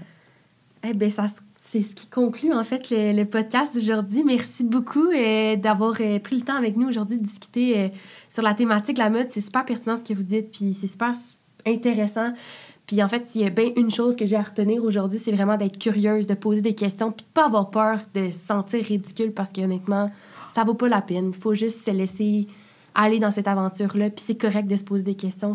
[0.91, 1.27] Eh bien, ça,
[1.71, 4.25] c'est ce qui conclut en fait le, le podcast d'aujourd'hui.
[4.25, 7.89] Merci beaucoup euh, d'avoir euh, pris le temps avec nous aujourd'hui de discuter euh,
[8.31, 9.27] sur la thématique de la mode.
[9.31, 11.13] C'est super pertinent ce que vous dites, puis c'est super
[11.67, 12.33] intéressant.
[12.89, 15.31] Puis en fait, s'il y a bien une chose que j'ai à retenir aujourd'hui, c'est
[15.31, 18.83] vraiment d'être curieuse, de poser des questions, puis de pas avoir peur de se sentir
[18.83, 20.11] ridicule parce qu'honnêtement,
[20.55, 21.33] ça vaut pas la peine.
[21.35, 22.47] Il faut juste se laisser
[22.95, 25.53] aller dans cette aventure-là, puis c'est correct de se poser des questions.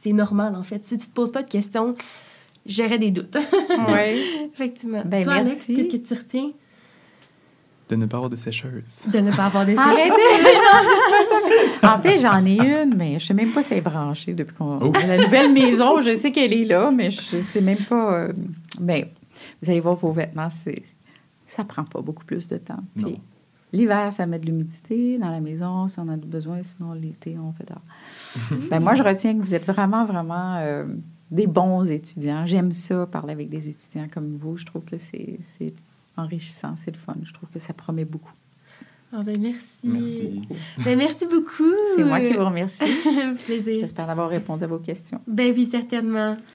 [0.00, 0.84] C'est normal en fait.
[0.86, 1.94] Si tu te poses pas de questions,
[2.64, 3.36] j'aurais des doutes.
[3.68, 4.48] Oui.
[4.54, 5.02] Effectivement.
[5.04, 6.50] Ben, Toi, Alex, qu'est-ce que tu retiens?
[7.90, 9.08] De ne pas avoir de sécheuse.
[9.12, 10.02] de ne pas avoir des Arrêtez!
[10.02, 10.18] sécheresses?
[11.32, 11.96] Non, dites pas ça.
[11.96, 14.54] En fait, j'en ai une, mais je sais même pas si elle est branchée depuis
[14.54, 14.92] qu'on Oh.
[15.06, 16.00] la nouvelle maison.
[16.00, 18.14] Je sais qu'elle est là, mais je sais même pas.
[18.14, 18.32] euh,
[18.80, 19.12] mais
[19.62, 20.82] vous allez voir vos vêtements, c'est
[21.46, 22.78] ça prend pas beaucoup plus de temps.
[22.94, 23.18] Puis Non.
[23.72, 26.62] l'hiver, ça met de l'humidité dans la maison si on en a besoin.
[26.62, 27.82] Sinon, l'été, on fait dehors.
[28.70, 30.84] ben, moi, je retiens que vous êtes vraiment, vraiment euh,
[31.32, 32.46] des bons étudiants.
[32.46, 34.56] J'aime ça, parler avec des étudiants comme vous.
[34.56, 35.74] Je trouve que c'est c'est
[36.16, 37.16] enrichissant, c'est le fun.
[37.22, 38.32] Je trouve que ça promet beaucoup.
[39.12, 39.66] Ah, ben, merci.
[39.82, 40.42] Merci.
[40.84, 41.74] Ben, merci beaucoup.
[41.96, 42.78] C'est moi qui vous remercie.
[43.44, 43.80] Plaisir.
[43.80, 45.20] J'espère d'avoir répondu à vos questions.
[45.26, 46.36] Ben oui, certainement.